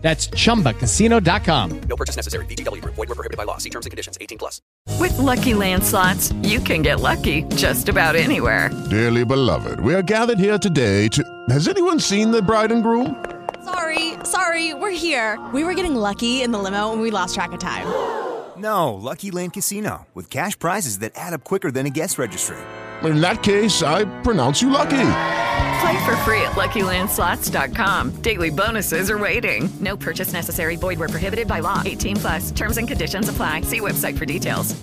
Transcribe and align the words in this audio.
That's 0.00 0.28
chumbacasino.com. 0.28 1.80
No 1.88 1.96
purchase 1.96 2.16
necessary. 2.16 2.46
VGW 2.46 2.82
Group. 2.82 2.94
Void 2.94 3.08
were 3.08 3.14
prohibited 3.14 3.36
by 3.36 3.44
law. 3.44 3.58
See 3.58 3.70
terms 3.70 3.86
and 3.86 3.90
conditions. 3.90 4.16
18 4.20 4.38
plus. 4.38 4.62
With 4.98 5.16
Lucky 5.18 5.54
Land 5.54 5.84
slots, 5.84 6.32
you 6.42 6.60
can 6.60 6.82
get 6.82 7.00
lucky 7.00 7.42
just 7.56 7.88
about 7.88 8.16
anywhere. 8.16 8.70
Dearly 8.90 9.24
beloved, 9.24 9.80
we 9.80 9.94
are 9.94 10.02
gathered 10.02 10.38
here 10.38 10.58
today 10.58 11.08
to. 11.08 11.22
Has 11.50 11.68
anyone 11.68 11.98
seen 12.00 12.30
the 12.30 12.40
bride 12.42 12.72
and 12.72 12.82
groom? 12.82 13.24
Sorry, 13.64 14.14
sorry, 14.24 14.72
we're 14.72 14.90
here. 14.90 15.38
We 15.52 15.62
were 15.64 15.74
getting 15.74 15.94
lucky 15.94 16.42
in 16.42 16.52
the 16.52 16.58
limo 16.58 16.92
and 16.92 17.02
we 17.02 17.10
lost 17.10 17.34
track 17.34 17.52
of 17.52 17.58
time. 17.58 17.86
No, 18.56 18.94
Lucky 18.94 19.30
Land 19.30 19.52
Casino, 19.52 20.06
with 20.14 20.30
cash 20.30 20.58
prizes 20.58 20.98
that 21.00 21.12
add 21.16 21.32
up 21.32 21.44
quicker 21.44 21.70
than 21.70 21.86
a 21.86 21.90
guest 21.90 22.18
registry. 22.18 22.56
In 23.04 23.20
that 23.20 23.42
case, 23.42 23.82
I 23.82 24.04
pronounce 24.22 24.60
you 24.62 24.70
lucky. 24.70 24.96
Play 25.81 26.05
for 26.05 26.15
free 26.17 26.41
at 26.41 26.53
LuckyLandSlots.com. 26.53 28.11
Daily 28.21 28.49
bonuses 28.49 29.09
are 29.09 29.17
waiting. 29.17 29.69
No 29.79 29.97
purchase 29.97 30.33
necessary. 30.33 30.75
Void 30.75 30.99
were 30.99 31.09
prohibited 31.09 31.47
by 31.47 31.59
law. 31.61 31.81
18 31.85 32.17
plus. 32.17 32.51
Terms 32.51 32.77
and 32.77 32.87
conditions 32.87 33.29
apply. 33.29 33.61
See 33.61 33.79
website 33.79 34.17
for 34.17 34.25
details. 34.25 34.75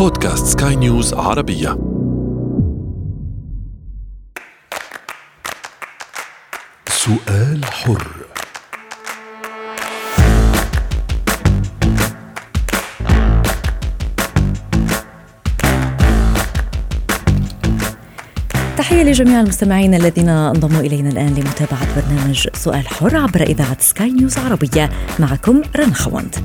بودكاست 0.00 0.60
سكاي 0.60 0.76
نيوز 0.76 1.14
عربية 1.14 1.78
سؤال 6.88 7.64
حر 7.64 8.23
تحية 18.95 19.03
لجميع 19.03 19.41
المستمعين 19.41 19.93
الذين 19.93 20.29
انضموا 20.29 20.81
إلينا 20.81 21.09
الآن 21.09 21.33
لمتابعة 21.33 21.87
برنامج 21.95 22.47
سؤال 22.53 22.87
حر 22.87 23.17
عبر 23.17 23.41
إذاعة 23.41 23.77
سكاي 23.79 24.11
نيوز 24.11 24.37
عربية. 24.37 24.89
معكم 25.19 25.61
رنا 25.75 25.93
خوند 25.93 26.35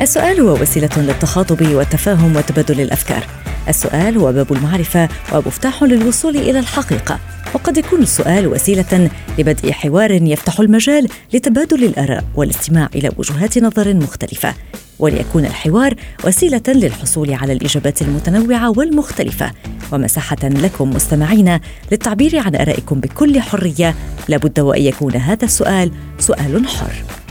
السؤال 0.00 0.40
هو 0.40 0.52
وسيلة 0.52 0.90
للتخاطب 0.96 1.66
والتفاهم 1.74 2.36
وتبادل 2.36 2.80
الأفكار 2.80 3.26
السؤال 3.68 4.18
هو 4.18 4.32
باب 4.32 4.52
المعرفة 4.52 5.08
ومفتاح 5.32 5.82
للوصول 5.82 6.36
إلى 6.36 6.58
الحقيقة. 6.58 7.18
وقد 7.54 7.76
يكون 7.76 8.02
السؤال 8.02 8.46
وسيلة 8.46 9.10
لبدء 9.38 9.72
حوار 9.72 10.10
يفتح 10.10 10.60
المجال 10.60 11.08
لتبادل 11.34 11.84
الآراء 11.84 12.24
والاستماع 12.34 12.88
إلى 12.94 13.10
وجهات 13.16 13.58
نظر 13.58 13.94
مختلفة. 13.94 14.54
وليكون 14.98 15.44
الحوار 15.44 15.94
وسيلة 16.24 16.62
للحصول 16.68 17.34
على 17.34 17.52
الإجابات 17.52 18.02
المتنوعة 18.02 18.70
والمختلفة. 18.78 19.52
ومساحة 19.92 20.36
لكم 20.42 20.90
مستمعين 20.90 21.60
للتعبير 21.92 22.38
عن 22.38 22.56
آرائكم 22.56 23.00
بكل 23.00 23.40
حرية. 23.40 23.94
لابد 24.28 24.60
وأن 24.60 24.82
يكون 24.82 25.16
هذا 25.16 25.44
السؤال 25.44 25.90
سؤال 26.18 26.68
حر. 26.68 27.23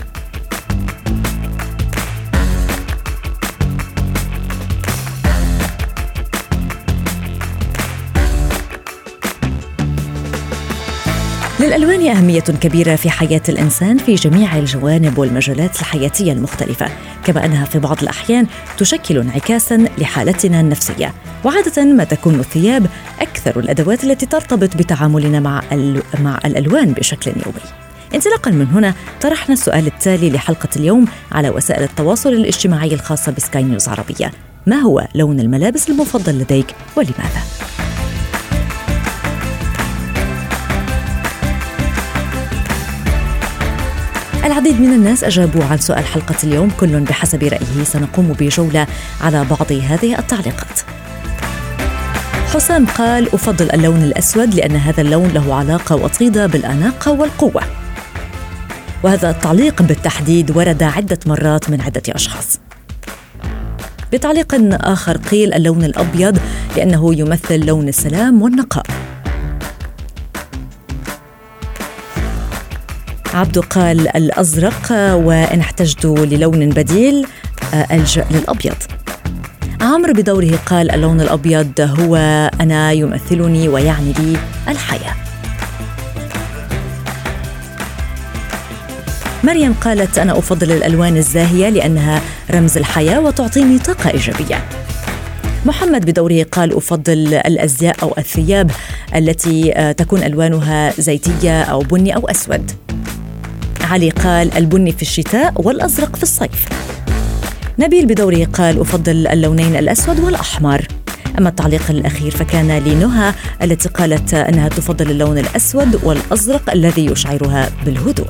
للألوان 11.60 12.08
أهمية 12.08 12.40
كبيرة 12.40 12.96
في 12.96 13.10
حياة 13.10 13.42
الإنسان 13.50 13.98
في 13.98 14.16
جميع 14.16 14.58
الجوانب 14.58 15.18
والمجالات 15.18 15.80
الحياتية 15.80 16.32
المختلفة، 16.32 16.90
كما 17.26 17.46
أنها 17.46 17.66
في 17.66 17.80
بعض 17.80 18.02
الأحيان 18.02 18.48
تشكل 18.78 19.18
انعكاسا 19.18 19.88
لحالتنا 19.98 20.60
النفسية، 20.60 21.14
وعادة 21.44 21.84
ما 21.84 22.04
تكون 22.04 22.40
الثياب 22.40 22.86
أكثر 23.20 23.60
الأدوات 23.60 24.04
التي 24.04 24.26
ترتبط 24.26 24.78
بتعاملنا 24.78 25.40
مع 25.40 25.62
مع 26.20 26.40
الألوان 26.46 26.94
بشكل 26.94 27.32
يومي. 27.46 27.60
انطلاقا 28.16 28.52
من 28.52 28.68
هنا 28.68 28.94
طرحنا 29.22 29.54
السؤال 29.54 29.88
التالي 29.88 30.30
لحلقة 30.30 30.70
اليوم 30.76 31.06
على 31.32 31.50
وسائل 31.50 31.84
التواصل 31.84 32.30
الاجتماعي 32.30 32.94
الخاصة 32.94 33.32
بسكاي 33.32 33.64
نيوز 33.64 33.88
عربية، 33.88 34.32
ما 34.68 34.76
هو 34.76 35.08
لون 35.16 35.40
الملابس 35.40 35.90
المفضل 35.90 36.40
لديك 36.40 36.76
ولماذا؟ 36.98 37.42
العديد 44.44 44.82
من 44.82 44.94
الناس 44.94 45.24
أجابوا 45.24 45.64
عن 45.64 45.78
سؤال 45.78 46.06
حلقة 46.06 46.36
اليوم. 46.44 46.70
كل 46.80 47.00
بحسب 47.00 47.44
رأيه 47.44 47.84
سنقوم 47.84 48.34
بجولة 48.40 48.88
على 49.22 49.46
بعض 49.50 49.72
هذه 49.72 50.20
التعليقات. 50.20 50.80
حسام 52.54 52.86
قال 52.86 53.34
أفضل 53.34 53.72
اللون 53.72 54.04
الأسود 54.04 54.54
لأن 54.54 54.76
هذا 54.76 55.02
اللون 55.02 55.28
له 55.28 55.56
علاقة 55.56 55.96
وطيدة 55.96 56.46
بالأناقة 56.46 57.12
والقوة. 57.12 57.62
وهذا 59.04 59.30
التعليق 59.30 59.82
بالتحديد 59.82 60.58
ورد 60.58 60.84
عدة 60.84 61.20
مرات 61.26 61.70
من 61.70 61.82
عدة 61.82 62.04
أشخاص. 62.10 62.60
بتعليق 64.14 64.56
آخر 64.72 65.18
قيل 65.18 65.54
اللون 65.54 65.84
الأبيض 65.84 66.38
لأنه 66.78 67.16
يمثل 67.16 67.66
لون 67.66 67.88
السلام 67.88 68.42
والنقاء. 68.42 68.86
عبدو 73.34 73.62
قال 73.62 74.16
الأزرق 74.18 74.92
وإن 75.14 75.60
احتجت 75.60 76.06
للون 76.06 76.70
بديل 76.70 77.26
ألجأ 77.92 78.26
للأبيض. 78.32 78.76
عمرو 79.82 80.14
بدوره 80.14 80.60
قال 80.66 80.92
اللون 80.92 81.22
الأبيض 81.22 81.72
هو 81.80 82.16
أنا 82.62 82.92
يمثلني 82.92 83.70
ويعني 83.70 84.14
لي 84.14 84.38
الحياة. 84.68 85.16
مريم 89.44 89.74
قالت 89.74 90.18
أنا 90.18 90.38
أفضل 90.38 90.72
الألوان 90.72 91.18
الزاهية 91.18 91.70
لأنها 91.70 92.22
رمز 92.52 92.78
الحياة 92.78 93.20
وتعطيني 93.20 93.80
طاقة 93.80 94.10
إيجابية 94.10 94.64
محمد 95.66 96.06
بدوره 96.06 96.46
قال 96.52 96.78
أفضل 96.78 97.34
الأزياء 97.34 97.96
أو 98.04 98.16
الثياب 98.18 98.72
التي 99.16 99.94
تكون 99.98 100.24
ألوانها 100.24 100.94
زيتية 100.98 101.64
أو 101.64 101.80
بني 101.80 102.16
أو 102.16 102.28
أسود. 102.28 102.72
علي 103.94 104.10
قال 104.10 104.58
البني 104.58 104.92
في 104.92 105.02
الشتاء 105.02 105.54
والأزرق 105.56 106.16
في 106.16 106.24
الصيف. 106.24 106.66
نبيل 107.80 108.06
بدوره 108.06 108.46
قال 108.54 108.80
أفضل 108.80 109.28
اللونين 109.28 109.76
الأسود 109.76 110.20
والأحمر. 110.20 110.88
أما 111.40 111.50
التعليق 111.50 111.84
الأخير 111.90 112.32
فكان 112.32 112.78
لنهى 112.78 113.34
التي 113.62 113.90
قالت 113.90 114.34
أنها 114.34 114.70
تفضل 114.70 115.12
اللون 115.12 115.38
الأسود 115.38 116.00
والأزرق 116.04 116.72
الذي 116.72 117.06
يشعرها 117.06 117.70
بالهدوء. 117.86 118.28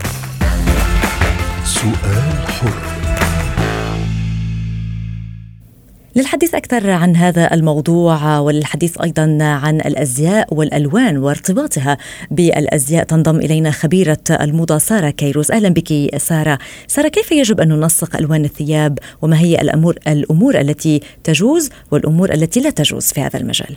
سؤال 1.65 2.47
حر. 2.47 2.92
للحديث 6.15 6.55
أكثر 6.55 6.89
عن 6.89 7.15
هذا 7.15 7.53
الموضوع 7.53 8.39
وللحديث 8.39 9.01
أيضا 9.01 9.37
عن 9.41 9.75
الأزياء 9.75 10.53
والألوان 10.53 11.17
وارتباطها 11.17 11.97
بالأزياء 12.31 13.03
تنضم 13.03 13.35
إلينا 13.37 13.71
خبيرة 13.71 14.17
الموضة 14.31 14.77
سارة 14.77 15.09
كيروز 15.09 15.51
أهلا 15.51 15.69
بك 15.69 16.17
سارة. 16.17 16.59
سارة 16.87 17.07
كيف 17.07 17.31
يجب 17.31 17.61
أن 17.61 17.69
ننسق 17.69 18.15
ألوان 18.15 18.45
الثياب؟ 18.45 18.99
وما 19.21 19.39
هي 19.39 19.61
الأمور, 19.61 19.95
الأمور 20.07 20.59
التي 20.59 21.01
تجوز 21.23 21.69
والأمور 21.91 22.33
التي 22.33 22.59
لا 22.59 22.69
تجوز 22.69 23.05
في 23.05 23.21
هذا 23.21 23.39
المجال؟ 23.39 23.75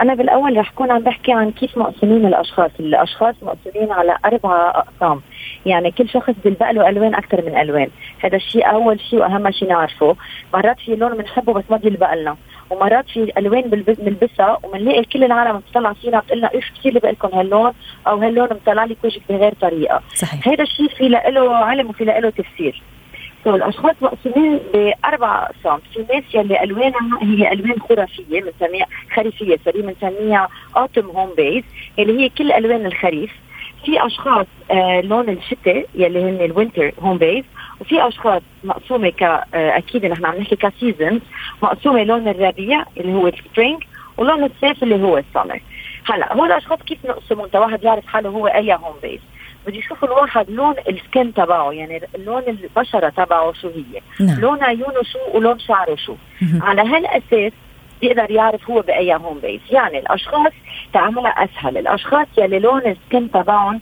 أنا 0.00 0.14
بالأول 0.14 0.56
رح 0.56 0.70
كون 0.70 0.90
عم 0.90 1.02
بحكي 1.02 1.32
عن 1.32 1.50
كيف 1.50 1.78
مقسومين 1.78 2.26
الأشخاص، 2.26 2.70
الأشخاص 2.80 3.34
مقسومين 3.42 3.92
على 3.92 4.16
أربعة 4.24 4.68
أقسام، 4.68 5.20
يعني 5.66 5.90
كل 5.90 6.08
شخص 6.08 6.34
بيلبق 6.44 6.70
له 6.70 6.88
ألوان 6.88 7.14
أكثر 7.14 7.42
من 7.46 7.58
ألوان، 7.58 7.88
هذا 8.24 8.36
الشيء 8.36 8.70
أول 8.70 9.00
شيء 9.00 9.18
وأهم 9.18 9.50
شيء 9.50 9.68
نعرفه، 9.68 10.16
مرات 10.54 10.80
في 10.80 10.96
لون 10.96 11.16
بنحبه 11.16 11.52
بس 11.52 11.64
ما 11.70 11.76
بيلبق 11.76 12.14
لنا، 12.14 12.36
ومرات 12.70 13.08
في 13.08 13.32
ألوان 13.38 13.62
بنلبسها 13.70 14.58
وبنلاقي 14.62 15.04
كل 15.04 15.24
العالم 15.24 15.58
بتطلع 15.58 15.92
فينا 15.92 16.20
بتقول 16.20 16.38
لنا 16.38 16.54
إيش 16.54 16.72
كثير 16.78 16.94
لبق 16.94 17.10
لكم 17.10 17.38
هاللون 17.38 17.72
أو 18.06 18.16
هاللون 18.16 18.48
مطلع 18.50 18.84
لك 18.84 18.96
وجهك 19.04 19.22
بغير 19.28 19.54
طريقة. 19.60 20.02
صحيح. 20.14 20.48
هذا 20.48 20.62
الشيء 20.62 20.88
في 20.88 21.08
له 21.08 21.56
علم 21.56 21.90
وفي 21.90 22.04
له 22.04 22.30
تفسير. 22.30 22.82
so 23.44 23.54
الأشخاص 23.54 23.94
مقسومين 24.02 24.60
باربع 24.74 25.42
أقسام. 25.42 25.78
في 25.94 26.06
ناس 26.14 26.24
يلي 26.34 26.62
ألوانها 26.62 27.18
هي 27.22 27.52
ألوان 27.52 27.80
خرافية 27.88 28.40
بنسميها 28.40 28.86
خريفية 29.14 29.58
sorry 29.64 29.82
بنسميها 29.82 30.48
autumn 30.76 31.06
home 31.06 31.30
base 31.36 31.64
اللي 31.98 32.20
هي 32.20 32.28
كل 32.28 32.52
ألوان 32.52 32.86
الخريف. 32.86 33.30
في 33.84 34.06
أشخاص 34.06 34.46
آه 34.70 35.00
لون 35.00 35.28
الشتاء 35.28 35.86
يلي 35.94 36.22
هن 36.22 36.44
ال 36.44 36.51
winter 36.51 36.92
home 37.00 37.18
base 37.18 37.44
وفي 37.80 38.08
أشخاص 38.08 38.42
مقسومة 38.64 39.08
ك 39.08 39.22
آه 39.22 39.44
أكيد 39.54 40.06
نحن 40.06 40.24
عم 40.26 40.34
نحكي 40.36 40.56
ك 40.56 40.64
seasons 40.64 41.20
مقسومة 41.62 42.04
لون 42.04 42.28
الربيع 42.28 42.84
اللي 42.96 43.14
هو 43.14 43.26
ال 43.26 43.34
spring 43.34 43.82
ولون 44.16 44.44
الصيف 44.44 44.82
اللي 44.82 45.02
هو 45.02 45.18
السمر. 45.18 45.60
هلأ 46.06 46.32
هول 46.34 46.46
الأشخاص 46.52 46.78
كيف 46.78 46.98
نقسمهم؟ 47.06 47.48
واحد 47.54 47.84
يعرف 47.84 48.06
حاله 48.06 48.28
هو 48.28 48.46
أي 48.46 48.74
home 48.74 48.94
base 49.02 49.20
بده 49.68 49.78
يشوف 49.78 50.04
الواحد 50.04 50.50
لون 50.50 50.74
ال 50.88 50.97
skin 50.97 51.34
تبعه 51.34 51.72
يعني 51.72 52.02
لون 52.18 52.42
البشرة 52.48 53.08
تبعه 53.08 53.52
شو 53.52 53.68
هي. 53.68 54.26
نعم. 54.26 54.40
لون 54.40 54.62
عيونه 54.62 55.02
شو 55.02 55.18
ولون 55.34 55.58
شعره 55.58 55.94
شو. 55.94 56.14
على 56.62 56.82
هالأساس 56.82 57.52
بيقدر 58.00 58.30
يعرف 58.30 58.70
هو 58.70 58.80
بأي 58.80 59.14
home 59.14 59.38
base 59.38 59.60
يعني 59.70 59.98
الأشخاص 59.98 60.52
تعاملها 60.92 61.30
أسهل. 61.30 61.78
الأشخاص 61.78 62.26
يلي 62.38 62.58
لون 62.58 62.80
ال 62.86 62.95
skin 62.95 63.30
تبعهم 63.30 63.80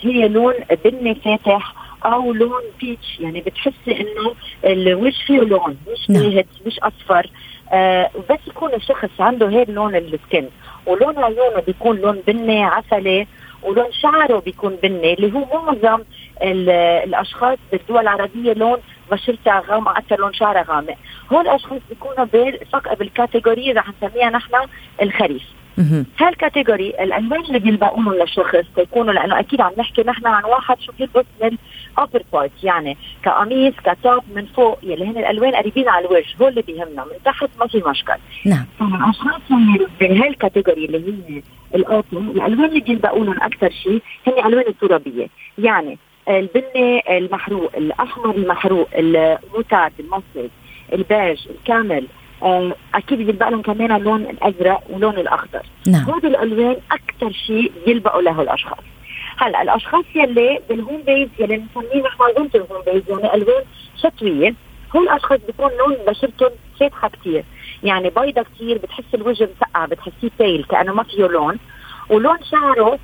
هي 0.00 0.28
لون 0.28 0.54
بني 0.84 1.14
فاتح 1.14 1.74
أو 2.04 2.32
لون 2.32 2.62
peach. 2.80 3.20
يعني 3.20 3.40
بتحسي 3.40 4.00
إنه 4.00 4.34
الوجه 4.64 5.26
فيه 5.26 5.40
لون 5.40 5.76
مش 5.92 6.10
نعم. 6.10 6.22
باهت 6.22 6.46
مش 6.66 6.78
أصفر. 6.78 7.30
آه 7.72 8.10
بس 8.30 8.38
يكون 8.46 8.74
الشخص 8.74 9.20
عنده 9.20 9.48
هيك 9.48 9.68
لون 9.68 9.96
ال 9.96 10.04
skin. 10.04 10.44
ولون 10.86 11.18
عيونه 11.18 11.60
بيكون 11.66 11.96
لون 11.96 12.22
بني 12.26 12.64
عسلي 12.64 13.26
ولون 13.62 13.92
شعره 13.92 14.38
بيكون 14.38 14.76
بني 14.82 15.14
اللي 15.14 15.32
هو 15.34 15.44
معظم 15.54 16.02
ال- 16.42 16.70
الأشخاص 17.08 17.58
بالدول 17.72 17.98
العربية 18.00 18.52
لون 18.52 18.78
بشرتها 19.12 19.62
غامقه 19.68 19.98
أكثر 19.98 20.18
لون 20.20 20.32
شعرها 20.32 20.64
غامق 20.68 20.94
هول 21.32 21.40
الأشخاص 21.40 21.80
بيكونوا 21.88 22.24
بال 22.98 23.13
category 23.13 23.72
رح 23.72 23.86
نسميها 24.02 24.30
نحن 24.30 24.54
الخريف. 25.02 25.42
هال 26.18 26.32
category 26.32 26.88
الألوان 26.88 27.40
اللي 27.40 27.58
بيلبقوهم 27.58 28.14
للشخص 28.14 28.64
تكونوا 28.76 29.12
لأنه 29.12 29.40
أكيد 29.40 29.60
عم 29.60 29.72
نحكي 29.78 30.02
نحن 30.02 30.26
عن 30.26 30.44
واحد 30.44 30.80
شو 30.80 30.92
بيلبس 30.98 31.24
من 31.42 31.56
upper 32.00 32.22
part 32.32 32.50
يعني 32.62 32.96
كقميص 33.22 33.74
ك 33.84 33.94
top 33.94 34.22
من 34.34 34.46
فوق 34.46 34.78
يلي 34.82 35.04
هن 35.04 35.18
الألوان 35.18 35.54
قريبين 35.54 35.88
على 35.88 36.06
الوجه 36.06 36.26
هو 36.42 36.48
اللي 36.48 36.62
بيهمنا 36.62 37.04
من 37.04 37.22
تحت 37.24 37.48
ما 37.60 37.66
في 37.66 37.82
مشكل. 37.86 38.14
نعم. 38.44 38.64
الاشخاص 38.80 39.40
اللي 39.50 39.86
بهال 40.00 40.23
category 40.23 40.84
اللي 40.84 40.98
هي 40.98 41.42
ال 41.74 41.80
autumn 41.80 42.16
الألوان 42.16 42.64
اللي 42.64 42.80
بيلبقوا 42.80 43.24
لهم 43.24 43.42
أكثر 43.42 43.70
شيء 43.70 44.02
هن 44.26 44.46
ألوان 44.46 44.64
الترابية. 44.68 45.28
يعني 45.58 45.98
البني 46.28 47.18
المحروق 47.18 47.72
الأحمر 47.76 48.34
المحروق 48.34 48.88
الموتاد 48.94 49.92
المصري 50.00 50.50
البيج 50.92 51.48
ال 51.50 51.58
camel. 51.58 52.06
آه، 52.06 52.25
أكيد 52.94 53.18
بيلبق 53.18 53.48
لهم 53.48 53.62
كمان 53.62 53.92
اللون 53.92 54.22
الأزرق 54.22 54.82
ولون 54.90 55.18
الأخضر. 55.18 55.62
نعم. 55.86 56.10
هذه 56.10 56.26
الألوان 56.26 56.76
أكثر 56.92 57.32
شيء 57.32 57.72
بيلبقوا 57.86 58.22
له 58.22 58.42
الأشخاص. 58.42 58.84
هلا 59.38 59.62
الأشخاص 59.62 60.04
يلي 60.14 60.60
بال 60.68 60.79
home 60.79 61.02
base 61.06 61.28
يلي 61.38 61.56
بنسميه 61.56 62.02
نحن 62.02 62.22
winter 62.22 62.58
home 62.60 62.82
base 62.86 63.02
يعني 63.08 63.34
ألوان 63.34 63.62
شتوية 63.96 64.54
هول 64.96 65.02
الأشخاص 65.02 65.38
بيكون 65.46 65.70
لون 65.78 65.96
بشرتهم 66.08 66.50
فاتحه 66.80 67.08
كثير 67.08 67.44
يعني 67.82 68.10
بيضة 68.10 68.42
كثير 68.42 68.78
بتحس 68.78 69.04
الوجه 69.14 69.48
مسقع 69.56 69.86
بتحسيه 69.86 70.30
بيل 70.38 70.64
كأنه 70.64 70.94
ما 70.94 71.02
فيه 71.02 71.26
لون. 71.26 71.58
ولون 72.10 72.36
شعره 72.50 72.98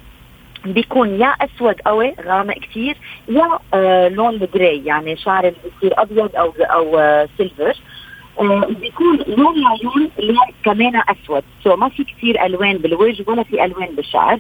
بيكون 0.65 1.21
يا 1.21 1.27
أسود 1.27 1.81
قوي 1.81 2.15
غامق 2.27 2.55
كثير 2.59 2.97
يا 3.29 3.59
آه 3.75 4.09
لون 4.09 4.35
ال 4.35 4.45
gray 4.45 4.85
يعني 4.85 5.17
شعر 5.17 5.49
اللي 5.49 5.59
بيصير 5.65 6.03
أبيض 6.03 6.37
أو 6.37 6.53
أو 6.61 6.99
آه 6.99 7.29
silver 7.39 7.71
آه 7.71 7.75
بيكون 8.81 9.19
لون 9.27 9.59
العيون 9.59 10.11
لون 10.19 10.37
كمان 10.65 11.03
أسود. 11.09 11.43
so 11.65 11.77
ما 11.77 11.89
في 11.89 12.05
كثير 12.05 12.47
ألوان 12.47 12.77
بالوجه 12.79 13.25
ولا 13.27 13.43
في 13.43 13.65
ألوان 13.65 13.89
بالشعر. 13.97 14.39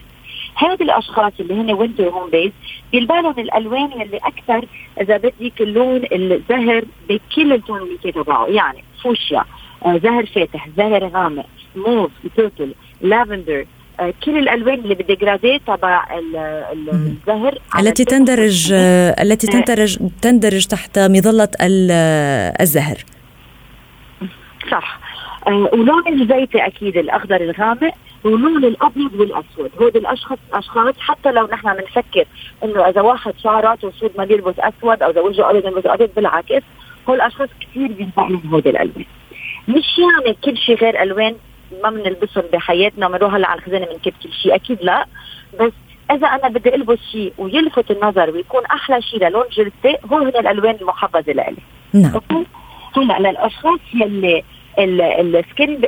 هذه 0.55 0.83
الأشخاص 0.83 1.33
اللي 1.41 1.55
هن 1.55 1.71
winter 1.73 2.09
home 2.09 2.31
base 2.31 2.53
بيلبق 2.93 3.19
لهم 3.19 3.35
الألوان 3.39 3.93
اللي 4.03 4.17
أكثر 4.17 4.65
إذا 5.00 5.17
بدك 5.17 5.61
اللون 5.61 6.03
الزهر 6.12 6.85
بكل 7.09 7.53
ال 7.53 7.59
tonalité 7.59 8.12
تبعه. 8.12 8.47
يعني 8.47 8.85
فوشيا 9.03 9.44
آه 9.87 9.99
زهر 9.99 10.27
فاتح 10.27 10.69
زهر 10.77 11.09
غامق 11.09 11.47
موف 11.77 12.11
purple 12.37 12.75
lavender 13.00 13.65
آه 14.00 14.15
كل 14.25 14.39
الألوان 14.39 14.75
اللي 14.79 14.94
بال 14.94 15.09
dégradé 15.09 15.59
تبع 15.67 16.19
ال- 16.19 16.37
ال- 16.73 16.89
الزهر. 16.91 17.59
التي 17.79 18.05
تندرج 18.05 18.73
آه، 18.75 19.23
التي 19.23 19.47
آه. 19.47 19.50
تندرج 19.50 19.99
تندرج 20.23 20.67
تحت 20.67 20.99
آه، 21.91 22.55
الزهر. 22.61 22.97
صح. 24.70 24.99
آه 25.47 25.69
ولون 25.73 26.09
الزيتي 26.09 26.67
أكيد 26.67 26.97
الأخضر 26.97 27.41
الغامق 27.41 27.94
ولون 28.25 28.64
الأبيض 28.64 29.14
والأسود. 29.14 29.70
هود 29.81 29.97
الاشخاص 29.97 30.38
اشخاص 30.53 30.94
حتى 30.99 31.32
لو 31.32 31.47
نحن 31.47 31.75
بنفكر 31.75 32.25
إنه 32.64 32.88
إذا 32.88 33.00
واحد 33.00 33.35
شعراته 33.43 33.91
سود 33.91 34.11
ما 34.19 34.25
بيلبس 34.25 34.55
أسود 34.59 35.03
أو 35.03 35.11
إذا 35.11 35.20
وجهه 35.20 35.50
أبيض 35.50 35.62
بيلبس 35.62 35.87
أبيض 35.87 36.11
بالعكس 36.17 36.62
هول 37.09 37.17
الأشخاص 37.17 37.49
كثير 37.61 37.93
بينفع 37.93 38.29
لهم 38.29 38.50
هود 38.53 38.67
الألوان. 38.67 39.05
مش 39.69 39.99
يعني 39.99 40.37
كل 40.44 40.56
شيء 40.56 40.76
غير 40.76 41.03
ألوان 41.03 41.35
ما 41.82 41.91
بنلبسهم 41.91 42.44
بحياتنا 42.53 43.08
بنروح 43.08 43.35
هلأ 43.35 43.49
على 43.49 43.58
الخزانة 43.58 43.87
بنكب 43.87 44.12
كل 44.23 44.32
شيء 44.43 44.55
أكيد 44.55 44.79
لا. 44.82 45.06
بس 45.61 45.73
إذا 46.11 46.26
أنا 46.26 46.49
بدي 46.49 46.75
ألبس 46.75 46.99
شيء 47.12 47.32
ويلفت 47.38 47.91
النظر 47.91 48.31
ويكون 48.31 48.65
أحلى 48.67 49.03
شيء 49.03 49.29
للون 49.29 49.44
جلدتي 49.53 49.97
هو 50.12 50.19
هن 50.19 50.29
الألوان 50.29 50.76
المحبذه 50.81 51.32
لإلي. 51.32 51.56
نعم. 51.93 52.20
هلا 52.97 53.19
للاشخاص 53.31 53.81
يلي 53.94 54.43
ال- 54.79 55.37
ال 55.37 55.45
skin 55.45 55.79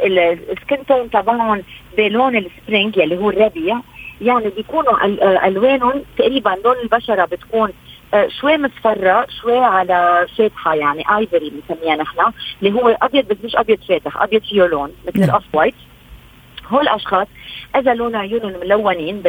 ال 0.51 0.58
skin 0.58 0.87
tone 0.89 1.11
تبعهم 1.11 1.63
بلون 1.99 2.37
ال 2.37 2.45
spring 2.45 2.97
يلي 2.97 3.17
هو 3.19 3.31
الربيع 3.31 3.81
يعني 4.21 4.49
بيكونوا 4.57 4.93
أل- 4.99 5.45
ألوانهم 5.45 6.03
تقريبا 6.19 6.57
لون 6.65 6.77
البشرة 6.83 7.25
بتكون 7.25 7.73
آه، 8.15 8.29
شوي 8.41 8.59
مصفرة 8.59 9.27
شوي 9.43 9.59
على 9.59 10.27
فاتحة 10.39 10.75
يعني 10.75 11.05
ivory 11.17 11.51
بنسميها 11.69 11.97
نحن 11.97 12.19
اللي 12.63 12.81
هو 12.81 12.97
أبيض 13.03 13.29
بس 13.29 13.37
مش 13.45 13.57
أبيض 13.57 13.79
فاتح 13.89 14.23
أبيض 14.23 14.43
فيه 14.43 14.63
لون 14.67 14.93
مثل 15.07 15.19
نعم. 15.21 15.29
ال 15.29 15.32
off 15.32 15.43
white 15.53 15.75
هول 16.69 16.83
الأشخاص 16.83 17.27
إذا 17.77 17.95
لون 17.95 18.17
عيونهم 18.17 18.53
ملونين 18.61 19.23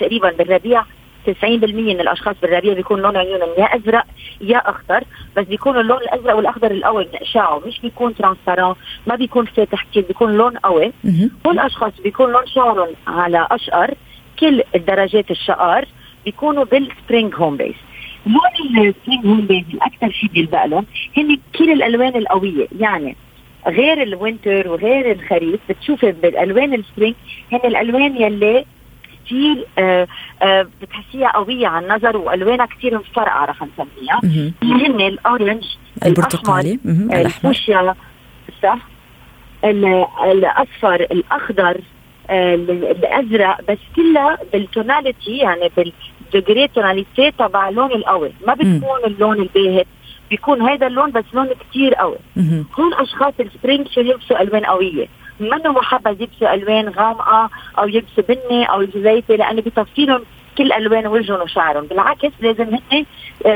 تقريبا 0.00 0.30
بالربيع 0.32 0.82
90% 1.26 1.44
من 1.44 2.00
الأشخاص 2.00 2.36
بالربيع 2.42 2.74
بيكون 2.74 3.00
لون 3.00 3.16
عيونهم 3.16 3.48
يا 3.58 3.76
أزرق 3.76 4.04
يا 4.40 4.58
أخضر 4.58 5.04
بس 5.36 5.46
بيكون 5.46 5.78
اللون 5.78 5.98
الأزرق 5.98 6.36
والأخضر 6.36 6.70
القوي 6.70 7.04
من 7.04 7.18
اشعاعه 7.20 7.62
مش 7.66 7.80
بيكون 7.80 8.14
transparent 8.14 8.74
ما 9.06 9.14
بيكون 9.14 9.44
فاتح 9.46 9.84
كثير 9.90 10.04
بيكون 10.08 10.32
لون 10.36 10.56
قوي 10.56 10.92
مهم. 11.04 11.30
هول 11.46 11.54
الاشخاص 11.54 11.92
بيكون 12.04 12.32
لون 12.32 12.46
شعرهم 12.46 12.88
على 13.06 13.46
أشقر 13.50 13.94
كل 14.40 14.62
الدرجات 14.74 15.30
الشقر 15.30 15.84
بيكونوا 16.24 16.64
بال 16.64 16.81
spring 16.81 17.34
home 17.34 17.56
base 17.56 17.74
لون 18.26 18.86
ال 18.88 18.93
spring 18.93 19.26
home 19.26 19.40
base 19.40 19.64
الأكثر 19.74 20.10
شيء 20.10 20.28
بيلبق 20.30 20.64
لهم 20.64 20.86
هن 21.16 21.38
كل 21.58 21.72
الألوان 21.72 22.16
القوية 22.16 22.66
يعني 22.78 23.16
غير 23.66 24.02
ال 24.02 24.11
winter 24.11 24.68
وغير 24.68 25.12
الخريف 25.12 25.60
بتشوفي 25.68 26.12
بالألوان 26.12 26.74
ال 26.74 26.80
spring 26.80 27.14
هن 27.52 27.60
الألوان 27.64 28.16
يلي 28.16 28.64
كثير 29.30 29.66
آه 29.78 30.06
آه 30.42 30.66
بتحسيها 30.82 31.28
قوية 31.32 31.66
على 31.66 31.86
النظر 31.86 32.16
وألوانها 32.16 32.66
كثير 32.66 32.98
مفرقة 32.98 33.44
رح 33.44 33.62
نسميها. 33.62 34.20
هن 34.62 35.00
ال 35.00 35.09
orange 35.09 35.64
البرتقالي. 36.06 36.78
الأحمر 36.84 37.20
الفوشيا 37.50 37.94
صح؟ 38.62 38.78
ال- 39.64 40.06
الأصفر 40.24 40.94
الأخضر 40.94 41.80
آه، 42.30 42.54
ال- 42.54 42.84
الأزرق 42.84 43.60
بس 43.70 43.78
كلها 43.96 44.38
بال 44.52 44.69
tonality 44.69 45.36
يعني 45.36 45.70
بال 45.76 45.99
degree 45.99 46.68
tonality 46.68 47.30
تبع 47.30 47.68
اللون 47.68 47.92
القوي 47.92 48.32
ما 48.46 48.54
بتكون 48.54 49.04
اللون 49.06 49.40
الباهت 49.40 49.86
بيكون 50.30 50.62
هذا 50.62 50.86
اللون 50.86 51.10
بس 51.10 51.24
لون 51.34 51.48
كتير 51.70 51.94
قوي. 51.94 52.16
هون 52.78 52.94
أشخاص 52.94 53.32
ال 53.40 53.47
spring 53.47 53.88
شو 53.88 54.00
يلبسوا 54.00 54.42
ألوان 54.42 54.64
قوية. 54.64 55.06
منه 55.40 55.72
محبذ 55.72 56.20
يلبسوا 56.20 56.54
ألوان 56.54 56.88
غامقة 56.88 57.50
أو 57.78 57.88
يلبسوا 57.88 58.24
بني 58.28 58.64
أو 58.64 58.84
زيتي 58.84 59.36
لأنه 59.36 59.62
بيطفي 59.62 60.06
لهم 60.06 60.22
كل 60.58 60.72
ألوان 60.72 61.06
وجههم 61.06 61.40
وشعرهم. 61.40 61.86
بالعكس 61.86 62.30
لازم 62.40 62.78
هن 62.92 63.04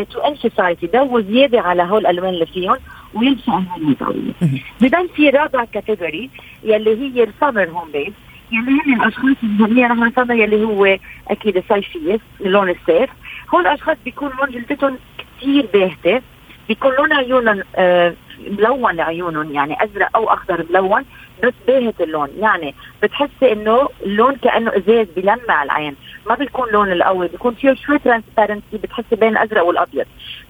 to 0.06 0.20
emphasize 0.20 0.78
يدوروا 0.82 1.20
زياده 1.20 1.60
على 1.60 1.82
هول 1.82 2.00
الالوان 2.00 2.34
اللي 2.34 2.46
فيهم 2.46 2.76
ويلبسوا 3.14 3.54
ألوان 3.58 3.94
قويه 3.94 4.60
بدل 4.80 5.08
في 5.16 5.30
رابع 5.30 5.64
category 5.64 6.30
يلي 6.64 7.14
هي 7.14 7.24
ال 7.24 7.30
summer 7.30 7.68
home 7.68 7.90
base 7.92 8.12
يعني 8.52 8.66
هن 8.66 8.94
الأشخاص 8.94 9.36
اللي 9.42 9.82
نحن 9.82 10.12
سمر 10.16 10.34
يلي 10.34 10.64
هو 10.64 10.98
أكيد 11.30 11.56
الصيفيه 11.56 12.18
لون 12.40 12.70
الصيف 12.70 13.10
هول 13.54 13.66
الأشخاص 13.66 13.96
بيكون 14.04 14.30
لون 14.38 14.50
جلدتهم 14.50 14.98
كثير 15.18 15.66
باهتة 15.74 16.22
بيكون 16.68 16.92
لون 16.98 17.12
عيونهم 17.12 17.62
آه 17.76 18.14
ملون 18.50 19.00
عيونهم 19.00 19.54
يعني 19.54 19.84
أزرق 19.84 20.08
أو 20.16 20.32
أخضر 20.32 20.64
ملون. 20.70 21.04
بس 21.42 21.52
باهت 21.66 22.00
اللون. 22.00 22.28
يعني 22.38 22.74
بتحسي 23.02 23.52
إنه 23.52 23.88
اللون 24.02 24.34
كأنه 24.36 24.70
إزاز 24.76 25.06
بلمع 25.16 25.62
العين. 25.62 25.96
ما 26.28 26.34
بيكون 26.34 26.68
لون 26.72 26.92
القوي 26.92 27.28
بيكون 27.28 27.54
فيه 27.54 27.74
شوي 27.74 27.98
transparency 27.98 28.76
بتحسي 28.82 29.16
بين 29.16 29.28
الأزرق 29.28 29.64
والأبيض. 29.64 30.06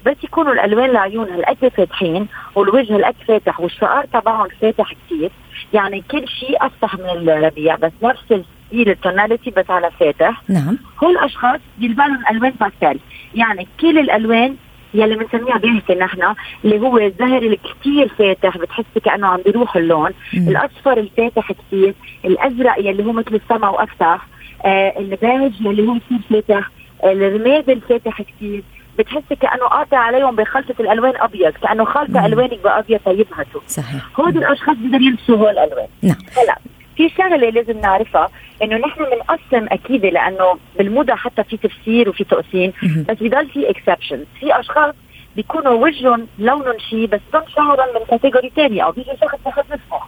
بس 0.06 0.16
يكونوا 0.22 0.52
الألوان 0.52 0.90
العيون 0.90 1.28
هالقد 1.30 1.68
فاتحين 1.68 2.28
والوجه 2.54 2.96
هالقد 2.96 3.14
فاتح 3.28 3.60
والشعر 3.60 4.04
تبعهم 4.04 4.48
فاتح 4.60 4.92
كثير. 4.92 5.30
يعني 5.72 6.04
كل 6.10 6.28
شيء 6.28 6.66
افتح 6.66 6.94
من 6.94 7.28
الربيع 7.28 7.76
بس 7.76 7.92
نفس 8.02 8.22
ال 8.22 8.33
style 8.33 8.90
ال 8.90 8.97
tonality 8.97 9.50
بس 9.50 9.70
على 9.70 9.90
فاتح. 10.00 10.42
نعم. 10.48 10.78
هول 11.04 11.12
الأشخاص 11.12 11.60
بيلبقوا 11.78 12.08
لهم 12.08 12.22
ألوان 12.30 12.52
باستيل 12.60 13.00
يعني 13.34 13.68
كل 13.80 13.98
الألوان 13.98 14.56
يلي 14.94 15.14
بنسميها 15.14 15.58
باهتة 15.58 15.94
نحن 15.94 16.34
اللي 16.64 16.80
هو 16.80 16.98
الزهر 16.98 17.42
الكتير 17.42 18.08
فاتح 18.18 18.58
بتحسي 18.58 19.00
كأنه 19.04 19.26
عم 19.26 19.40
بيروح 19.42 19.76
اللون. 19.76 20.10
مم. 20.34 20.48
الأصفر 20.48 20.98
الفاتح 20.98 21.52
كتير 21.52 21.94
الأزرق 22.24 22.78
يلي 22.78 23.04
هو 23.04 23.12
مثل 23.12 23.34
السما 23.34 23.68
وأفتح 23.68 24.26
آه 24.64 24.94
البيج 24.98 25.52
يلي 25.60 25.88
هو 25.88 25.94
كتير 25.94 26.18
فاتح 26.30 26.70
الرماد 27.04 27.70
الفاتح 27.70 28.22
كتير. 28.22 28.62
بتحسي 28.98 29.36
كأنه 29.40 29.64
قاطع 29.64 29.98
عليهم 29.98 30.36
بخلطة 30.36 30.74
الألوان 30.80 31.12
أبيض 31.16 31.52
كأنه 31.52 31.84
خالطه. 31.84 32.26
ألوانك 32.26 32.58
بأبيض 32.64 33.00
تيبهتوا 33.04 33.60
صحيح. 33.68 34.20
هود 34.20 34.36
الأشخاص 34.36 34.76
بيقدروا 34.76 35.02
يلبسوا 35.02 35.36
هول 35.36 35.48
الألوان. 35.50 35.86
نعم. 36.02 36.16
هلا 36.36 36.56
في 36.96 37.08
شغلة 37.08 37.50
لازم 37.50 37.80
نعرفها 37.80 38.28
إنه 38.62 38.76
نحن 38.76 39.04
بنقسم 39.04 39.66
أكيد 39.72 40.06
لأنه 40.06 40.58
بالموضة 40.78 41.14
حتى 41.14 41.44
في 41.44 41.56
تفسير 41.56 42.08
وفي 42.08 42.24
تقسيم. 42.24 42.72
بس 43.08 43.16
بضل 43.20 43.46
في 43.48 43.70
exception 43.70 44.24
في 44.40 44.60
أشخاص 44.60 44.94
بيكونوا 45.36 45.72
وجههم 45.72 46.26
لونهم 46.38 46.78
شيء 46.90 47.06
بس 47.06 47.20
لون 47.34 47.42
شعرهم 47.56 47.94
من 47.94 48.06
category 48.10 48.52
ثانية 48.56 48.82
أو 48.82 48.92
بيجي 48.92 49.10
شخص 49.20 49.38
نصفه 49.46 50.00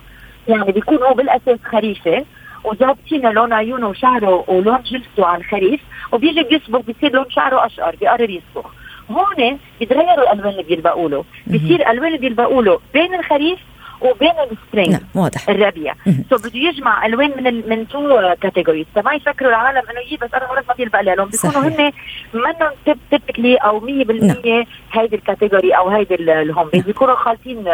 يعني 0.49 0.73
بيكون 0.73 0.99
هو 1.03 1.15
بالأساس 1.15 1.59
خريفي 1.65 2.25
وظابطين 2.65 3.33
لون 3.33 3.53
عيونه 3.53 3.89
وشعره 3.89 4.45
ولون 4.49 4.83
جلده 4.83 5.27
على 5.27 5.39
الخريف 5.41 5.81
وبيجي 6.13 6.43
بيصبغ 6.43 6.81
بيصير 6.81 7.13
لون 7.13 7.31
شعره 7.31 7.67
أشقر 7.67 7.97
بيقرر 8.01 8.31
يصبغ. 8.31 8.67
هون 9.11 9.59
بيتغيروا 9.81 10.33
الالوان 10.33 10.49
اللي 10.49 10.63
بيلبقوا 10.63 11.09
له. 11.09 11.25
بيصير 11.47 11.81
الالوان 11.81 12.07
اللي 12.07 12.19
بيلبقوا 12.19 12.63
له 12.63 12.81
بين 12.95 13.15
الخريف 13.15 13.59
وبين 14.01 14.33
ال 14.51 14.56
spring 14.56 14.91
نعم 14.91 15.01
واضح. 15.15 15.49
الربيع. 15.51 15.95
so 16.31 16.37
بده 16.37 16.51
يجمع 16.55 17.07
ألوان 17.07 17.31
من 17.37 17.47
ال 17.47 17.69
من 17.71 17.89
two 17.89 18.35
categories 18.41 18.87
فما 18.95 19.13
يفكروا 19.15 19.51
العالم 19.51 19.83
إنه 19.91 20.01
يي 20.11 20.17
بس 20.17 20.35
أنا 20.35 20.49
مرات 20.49 20.65
ما 20.69 20.75
بيلبق 20.75 21.01
لون 21.01 21.29
بيكونوا. 21.29 21.61
هن 21.63 21.93
منهم 22.35 22.97
typically 23.11 23.57
أو 23.57 23.81
100% 23.81 24.67
هيدي 24.93 25.17
ال 25.17 25.23
category 25.23 25.71
أو 25.77 25.89
هيدي 25.89 26.15
ال- 26.15 26.31
ال 26.31 26.38
home 26.38 26.69
base 26.69 26.83
بيكونوا 26.83 27.17
خالطين 27.17 27.65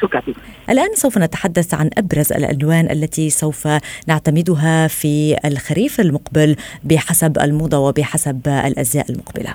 two 0.00 0.08
category 0.08 0.46
الآن 0.70 0.94
سوف 0.94 1.18
نتحدث 1.18 1.74
عن 1.74 1.90
أبرز 1.98 2.32
الألوان 2.32 2.90
التي 2.90 3.30
سوف 3.30 3.68
نعتمدها 4.08 4.88
في 4.88 5.36
الخريف 5.44 6.00
المقبل 6.00 6.56
بحسب 6.84 7.38
الموضة 7.38 7.78
وبحسب 7.78 8.40
الأزياء 8.48 9.10
المقبلة. 9.10 9.54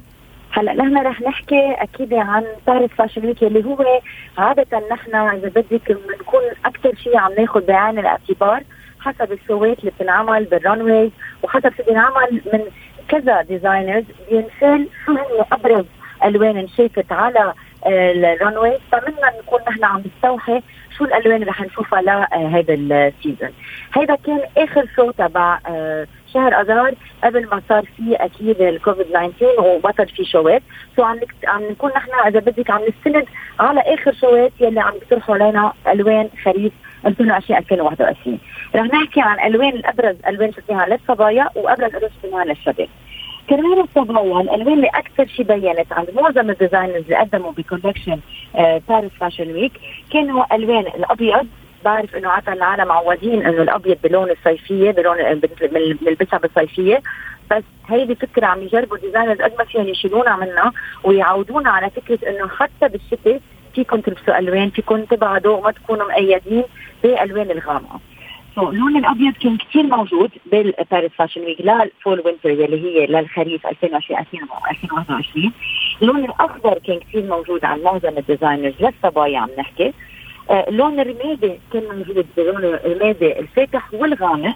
هلا 0.58 0.74
نحن 0.74 0.98
رح 0.98 1.22
نحكي 1.22 1.74
أكيد 1.74 2.14
عن 2.14 2.46
Paris 2.68 2.92
Fashion 2.92 3.26
Week 3.26 3.44
اللي 3.44 3.66
هو 3.66 4.02
عادة 4.38 4.82
نحن 4.92 5.16
إذا 5.16 5.48
بدك 5.50 5.92
بنكون 5.92 6.42
أكثر 6.66 6.96
شيء 6.96 7.18
عم 7.18 7.34
ناخذ 7.38 7.66
بعين 7.66 8.00
الاعتبار 8.00 8.64
حسب 9.00 9.32
ال 9.32 9.40
show 9.40 9.72
ات 9.72 9.80
اللي 9.80 9.92
بتنعمل 9.92 10.46
بال 10.46 10.61
runways 10.61 11.12
وحسب 11.44 11.74
شو 11.78 11.84
بينعمل 11.84 12.42
من 12.54 12.62
كذا 13.08 13.42
designers 13.42 14.04
بينسال 14.30 14.88
شو 15.06 15.12
هن 15.12 15.46
أبرز 15.52 15.86
ألوان 16.26 16.58
انشافت 16.58 17.12
على 17.12 17.54
ال 17.88 17.99
runways 17.99 18.80
فمنا 18.92 19.32
نكون 19.40 19.60
نحن 19.68 19.84
عم 19.84 20.04
نستوحي 20.06 20.62
شو 20.98 21.06
الألوان 21.06 21.36
اللي 21.36 21.46
رح 21.46 21.62
نشوفها 21.62 22.02
لهذا 22.02 22.74
ال 22.74 22.85
season 22.85 23.50
هيدا 23.94 24.16
كان 24.16 24.40
آخر 24.58 24.86
show 24.96 25.12
تبع 25.12 25.60
آه، 25.68 26.08
شهر 26.36 26.62
اذار 26.62 26.94
قبل 27.24 27.48
ما 27.52 27.62
صار 27.70 27.86
في 27.98 28.16
أكيد 28.16 28.62
الكوفيد 28.62 29.06
19 29.06 29.62
وبطل 29.62 30.08
في 30.08 30.26
show 30.26 30.50
ات. 30.50 30.62
so 30.96 31.04
عم 31.04 31.20
عم 31.48 31.64
نكون 31.64 31.92
نحن 31.96 32.10
إذا 32.28 32.40
بدك 32.40 32.72
عم 32.72 32.82
نستند 32.90 33.26
على 33.60 33.80
آخر 33.80 34.14
show 34.14 34.44
ات 34.44 34.52
يلي 34.60 34.80
عم 34.80 34.94
يقترحوا 34.96 35.36
علينا 35.36 35.74
ألوان 35.88 36.30
خريف 36.44 36.74
2020 37.06 37.60
2021 37.60 38.40
رح 38.76 38.86
نحكي 38.86 39.22
عن 39.22 39.48
ألوان 39.48 39.70
الأبرز 39.70 40.16
ألوان 40.28 40.52
شفناها 40.52 40.88
للصبايا 40.88 41.50
وأبرز 41.56 41.96
ألوان 41.96 42.12
شفناها 42.24 42.46
للشباب. 42.46 42.88
كمان 43.48 43.82
الصبايا 43.82 44.42
الالوان 44.42 44.74
اللي 44.74 44.88
أكثر 44.88 45.28
شيء 45.28 45.46
بينت 45.46 45.94
عند 45.94 46.08
معظم 46.16 46.50
ال 46.50 46.55
designers 46.55 47.04
اللي 47.04 47.16
قدموا 47.16 47.52
ب 47.52 47.58
collection 47.58 48.20
Paris 48.90 49.12
Fashion 49.20 49.52
Week 49.52 49.72
كانوا 50.14 50.56
ألوان 50.56 50.88
الأبيض 50.88 51.48
بعرف 51.86 52.16
إنه 52.16 52.30
عاده 52.30 52.54
العالم 52.54 52.88
معودين 52.88 53.46
إنه 53.46 53.62
الأبيض 53.62 53.98
بلون 54.04 54.30
الصيفية 54.30 54.92
بلون 54.92 55.18
بنلبسها 56.02 56.40
بالصيفية. 56.40 57.02
بس 57.52 57.64
هيدي 57.88 58.16
فكرة 58.16 58.46
عم 58.46 58.62
يجربوا 58.62 58.98
designers 58.98 59.42
قد 59.42 59.52
ما 59.60 59.66
فيهم 59.66 59.88
يشيلونا 59.88 60.36
منها 60.36 60.72
ويعودونا 61.04 61.70
على 61.70 61.90
فكرة 61.90 62.30
إنه 62.30 62.48
حتى 62.48 62.88
بالشتاء 62.88 63.40
فيكم 63.76 64.02
تلبسوا 64.02 64.40
ألوان 64.40 64.70
فيكم 64.70 65.04
تبعدوا 65.04 65.58
وما 65.58 65.72
تكونوا 65.72 66.08
مقيدين 66.08 66.64
بالألوان 67.04 67.52
الغامقة. 67.52 68.00
so 68.56 68.70
اللون 68.70 68.98
الأبيض 68.98 69.34
كان 69.34 69.58
كثير 69.58 69.84
موجود 69.84 70.32
بال 70.46 70.65
Paris 70.65 71.12
Fashion 71.18 71.42
Week 71.42 71.62
لل 71.62 71.82
fall 71.82 72.22
winter 72.26 72.50
اللي 72.50 72.84
هي 72.86 73.06
للخريف 73.08 73.68
2020 73.68 74.20
2021 74.72 75.52
اللون 76.02 76.26
الأخضر 76.26 76.80
كان 76.88 77.00
كثير 77.00 77.24
موجود 77.24 77.66
عند 77.66 77.84
معظم 77.84 78.18
ال 78.18 78.23
designers 78.23 78.74
للصبايا 78.80 79.40
عم 79.40 79.50
نحكي. 79.58 79.94
اللون 80.52 81.00
الرمادي 81.00 81.60
كان 81.74 81.84
موجود 81.84 82.26
بلون 82.38 82.64
الرمادي 82.66 83.40
الفاتح 83.40 83.94
والغامق. 83.94 84.56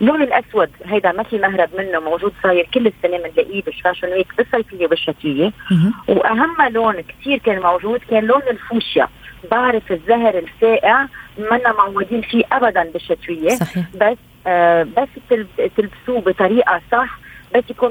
اللون 0.00 0.22
الأسود 0.22 0.70
هيدا 0.84 1.12
ما 1.12 1.22
في 1.22 1.38
مهرب 1.38 1.68
منه 1.78 2.00
موجود 2.00 2.32
صاير 2.42 2.68
كل 2.74 2.86
السنة 2.86 3.18
بنلاقيه 3.18 3.62
بال 3.62 3.72
Fashion 3.72 4.08
Week 4.08 4.26
بالصيفيه 4.38 4.86
والشتويه 4.86 5.52
مهم. 5.70 5.92
وأهم 6.08 6.56
لون 6.70 6.94
كثير 7.00 7.38
كان 7.38 7.62
موجود 7.62 8.00
كان 8.10 8.24
لون 8.24 8.42
الفوشيا. 8.50 9.08
بعرف 9.50 9.92
الزهر 9.92 10.38
الفائع 10.38 11.06
منا 11.38 11.72
معودين 11.72 12.20
فيه 12.22 12.44
ابدا 12.52 12.90
بالشتوية. 12.92 13.48
صحيح. 13.48 13.84
بس 14.00 14.16
آه 14.46 14.82
بس 14.82 15.08
تلب- 15.30 15.70
تلبسوه 15.76 16.20
بطريقة 16.20 16.80
صح 16.92 17.18
بس 17.54 17.62
يكون 17.70 17.90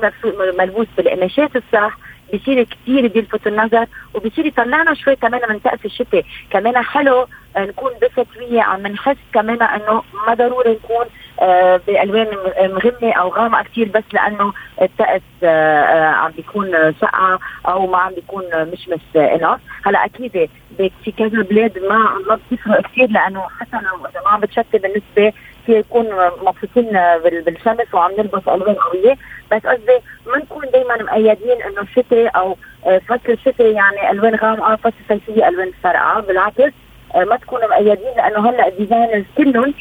ملبوس 0.59 0.87
بالقماشات 0.97 1.55
الصح. 1.55 1.97
بصير 2.33 2.63
كثير 2.63 3.07
بيلفت 3.07 3.47
النظر 3.47 3.85
وبصير 4.13 4.45
يطلعنا 4.45 4.93
شوي 4.93 5.15
كمان 5.15 5.41
من 5.49 5.59
طقس 5.59 5.85
الشتاء. 5.85 6.23
كمان 6.49 6.81
حلو 6.83 7.27
آه، 7.57 7.65
نكون 7.65 7.91
بشتوية 8.01 8.61
عم 8.61 8.87
نحس 8.87 9.17
كمان 9.33 9.61
إنه 9.61 10.03
ما 10.27 10.33
ضروري 10.33 10.71
نكون 10.71 11.05
آه 11.41 11.81
بألوان 11.87 12.27
مغمه 12.59 13.13
أو 13.13 13.29
غامقة 13.29 13.63
كثير 13.63 13.87
بس 13.87 14.03
لأنه 14.13 14.53
الطقس 14.81 15.21
آه 15.43 15.81
آه 15.81 16.09
عم 16.09 16.31
بيكون 16.31 16.75
آه، 16.75 16.93
سقعه 17.01 17.39
أو 17.67 17.87
ما 17.87 17.97
عم 17.97 18.13
بيكون 18.13 18.43
آه، 18.53 18.63
مشمس 18.63 18.99
enough 19.15 19.59
هلأ 19.85 20.05
أكيد 20.05 20.49
في 20.77 21.11
كذا 21.17 21.41
بلاد 21.41 21.79
ما 21.79 21.97
ما 22.29 22.39
بتفرق 22.51 22.81
كثير 22.81 23.09
لأنه 23.09 23.41
حتى 23.59 23.77
لو 23.77 24.05
إذا 24.05 24.21
ما 24.25 24.29
عم 24.29 24.39
بتشتي 24.39 24.77
بالنسبة 24.77 25.33
يكون 25.69 26.05
مبسوطين 26.41 26.91
بال- 27.23 27.41
بالشمس 27.45 27.93
وعم 27.93 28.11
نلبس 28.11 28.47
ألوان 28.47 28.75
قوية. 28.75 29.17
بس 29.51 29.61
قصدي 29.65 29.99
ما 30.27 30.37
نكون 30.37 30.63
دائما 30.73 31.03
مقيدين 31.03 31.61
إنه 31.61 31.81
الشتاء 31.81 32.37
أو 32.37 32.57
آه، 32.85 32.97
فصل 33.09 33.19
الشتاء 33.29 33.67
يعني 33.67 34.11
ألوان 34.11 34.35
غامقه 34.35 34.75
فصل 34.75 34.93
الصيفيه 35.11 35.47
ألوان 35.47 35.71
فاتحه 35.83 36.19
بالعكس 36.19 36.73
آه، 37.15 37.23
ما 37.23 37.35
تكونوا 37.35 37.67
مقيدين 37.69 38.13
لأنه 38.17 38.49
هلأ 38.49 38.67
ال 38.67 38.73
designers 38.73 39.23
كلهم 39.37 39.73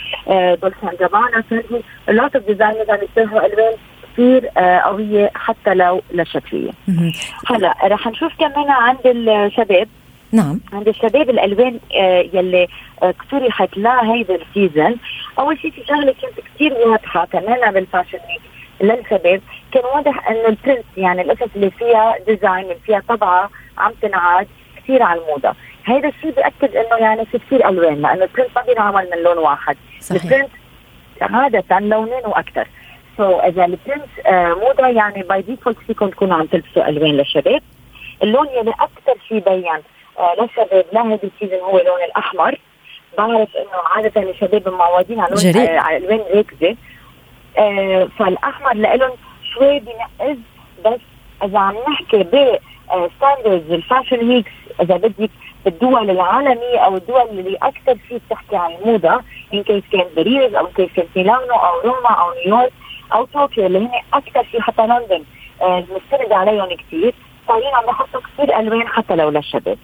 Dolce 0.62 0.96
Gabbana 1.00 1.42
سيرفي 1.48 1.82
lot 2.08 2.36
of 2.36 2.46
designers 2.46 2.90
عم 2.90 2.98
يشتغلوا 3.02 3.46
ألوان 3.46 3.72
كثير 4.12 4.50
آه، 4.58 4.78
قوية 4.78 5.30
حتى 5.34 5.74
لو 5.74 6.02
للشتويه 6.12 6.70
مهم. 6.88 7.12
هلأ 7.46 7.74
رح 7.84 8.06
نشوف 8.08 8.32
كمان 8.38 8.70
عند 8.70 8.98
الشباب 9.06 9.88
نعم. 10.32 10.60
عند 10.72 10.88
الشباب 10.88 11.30
الألوان 11.30 11.80
آه، 11.94 12.24
يلي 12.32 12.68
آه، 13.02 13.08
اقترحت 13.08 13.76
لهيدا 13.76 14.34
ال 14.34 14.43
season 14.43 14.96
أول 15.38 15.58
شيء 15.58 15.70
في 15.70 15.84
شغلة 15.88 16.14
كانت 16.22 16.40
كثير 16.54 16.72
واضحة 16.72 17.26
كمان 17.26 17.72
بال 17.72 17.82
fashion 17.82 18.18
week 18.28 18.40
للشباب. 18.80 19.40
كان 19.72 19.82
واضح 19.94 20.28
إنه 20.28 20.48
ال 20.48 20.54
print 20.54 20.84
يعني 20.96 21.22
القصص 21.22 21.50
اللي 21.56 21.70
فيها 21.70 22.14
design 22.26 22.64
اللي 22.64 22.76
فيها 22.86 23.02
طبعة 23.08 23.50
عم 23.78 23.92
تنعاد 24.02 24.48
كثير 24.76 25.02
على 25.02 25.20
الموضة. 25.20 25.54
هيدا 25.86 26.08
الشيء 26.08 26.30
بياكد 26.30 26.76
إنه 26.76 26.96
يعني 26.96 27.26
في 27.26 27.38
كثير 27.38 27.68
ألوان 27.68 28.02
لأنه 28.02 28.24
ال 28.24 28.28
print 28.28 28.48
ما 28.56 28.62
بينعمل 28.62 29.08
من 29.12 29.22
لون 29.22 29.38
واحد. 29.38 29.76
صحيح. 30.00 30.24
ال 30.24 30.29
print 30.29 30.50
عادة 31.20 31.78
لونين 31.78 32.26
وأكثر. 32.26 32.68
so, 33.16 33.44
إذا 33.44 33.64
ال 33.64 33.75
print 33.75 34.26
آه 34.26 34.54
موضة 34.54 34.86
يعني 34.86 35.22
by 35.22 35.42
default 35.42 35.78
فيكم 35.86 36.08
تكونوا 36.08 36.36
عم 36.36 36.46
تلبسوا 36.46 36.88
ألوان 36.88 37.10
للشباب. 37.10 37.62
اللون 38.22 38.48
يلي 38.48 38.70
أكثر 38.70 39.14
شيء 39.28 39.38
بين 39.38 39.64
للشباب 40.40 40.84
لهذا 40.92 41.18
ال 41.24 41.29
season 41.29 41.60
هو 41.60 41.78
اللون 41.78 42.02
الأحمر. 42.02 42.58
بعرف 43.18 43.56
إنه 43.56 43.78
عادة 43.94 44.30
الشباب 44.30 44.68
معودين 44.68 45.20
على 45.20 45.52
لون. 45.54 45.68
آه 45.68 45.78
على 45.80 45.96
الوان 45.96 46.20
ركزة. 46.34 46.76
آه 47.58 48.08
فالأحمر 48.18 48.74
لهم 48.74 49.10
شوي 49.54 49.80
بنقز 49.80 50.38
بس 50.84 51.00
إذا 51.42 51.58
عم 51.58 51.74
نحكي 51.88 52.22
ب 52.22 52.58
standards 53.16 53.72
ال 53.72 53.79
fashion 53.79 54.28
weeks 54.28 54.50
إذا 54.80 54.96
بدك 54.96 55.30
بالدول 55.64 56.10
العالمية 56.10 56.78
أو 56.78 56.96
الدول 56.96 57.28
اللي 57.30 57.56
أكثر 57.62 57.98
شيء 58.08 58.20
بتحكي 58.26 58.56
عن 58.56 58.72
الموضة 58.72 59.20
in 59.54 59.62
case 59.62 59.82
كان 59.92 60.06
باريس 60.16 60.54
أو 60.54 60.66
in 60.66 60.72
case 60.72 60.88
كان 60.96 61.06
ميلانو 61.16 61.54
أو 61.54 61.80
روما 61.80 62.08
أو 62.08 62.34
نيويورك 62.46 62.72
أو 63.12 63.24
طوكيو 63.24 63.66
اللي 63.66 63.78
هن 63.78 63.90
أكثر 64.14 64.44
شيء 64.50 64.60
حتى 64.60 64.82
لندن 64.82 65.24
آه، 65.62 65.80
مستند 65.80 66.32
عليهم 66.32 66.68
كثير 66.76 67.14
صايرين 67.50 67.74
عم 67.74 67.84
يحطوا 67.88 68.20
كثير 68.20 68.58
ألوان 68.58 68.88
حتى 68.88 69.16
لو 69.16 69.30
للشباب. 69.30 69.78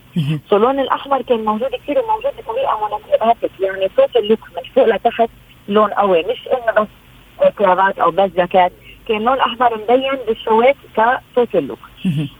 so 0.50 0.56
اللون 0.56 0.80
الأحمر 0.80 1.22
كان 1.22 1.44
موجود 1.44 1.70
كثير 1.74 1.98
وموجود 1.98 2.32
بطريقة 2.38 2.78
monochromatic 2.80 3.50
يعني 3.60 3.88
total 3.96 4.28
look 4.28 4.40
من 4.56 4.62
فوق 4.74 4.86
لتحت 4.86 5.28
لون 5.68 5.90
قوي. 5.90 6.22
مش 6.22 6.48
إنه 6.48 6.72
بس 6.72 6.88
كرافات 7.58 7.98
أو 7.98 8.10
بس 8.10 8.30
جاكيت 8.30 8.72
كان 9.08 9.22
لون 9.24 9.38
أحمر 9.40 9.78
مبين 9.78 10.12
بال 10.28 10.42
show 10.42 10.69
ات 10.69 10.76
ك 10.96 11.08
total 11.08 11.66
look 11.68 11.78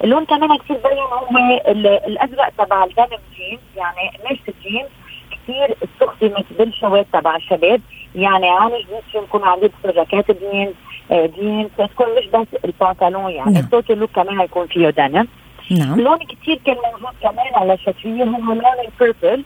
اللون 0.05 0.25
كمان 0.25 0.59
كثير 0.59 0.77
بين 0.77 0.99
هو 0.99 1.59
ال- 1.69 1.87
الأزرق 1.87 2.49
تبع 2.59 2.85
الدنم 2.85 3.19
جينز 3.37 3.61
يعني 3.77 4.19
قماشه 4.19 4.43
الجينز 4.49 4.89
كثير 5.31 5.77
استخدمت 5.85 6.45
بال 6.59 6.72
show 6.72 7.00
ات 7.00 7.07
تبع 7.13 7.37
الشباب. 7.37 7.81
يعني 8.17 8.49
عن 8.51 8.71
جديد 8.71 9.25
يكونوا 9.25 9.47
عم 9.47 9.59
يلبسوا 9.59 10.05
جاكيت 10.05 10.39
جينز 10.41 10.75
آه، 11.11 11.27
جينز 11.27 11.69
تكون 11.79 12.07
مش 12.19 12.27
بس 12.27 12.47
البنطلون 12.65 13.31
يعني. 13.31 13.53
نعم. 13.53 13.65
ال 13.65 13.70
total 13.70 13.99
look 13.99 14.11
كمان 14.11 14.41
يكون 14.41 14.67
فيه 14.67 14.91
دنم 14.91 15.29
نعم. 15.71 16.01
لون 16.01 16.19
كتير 16.19 16.61
كان 16.67 16.77
موجود 16.77 17.15
كمان 17.23 17.55
على 17.55 17.75
الشتوية 17.75 18.25
هو 18.25 18.53
لون 18.53 18.63
ال 18.85 18.93
purple 18.93 19.45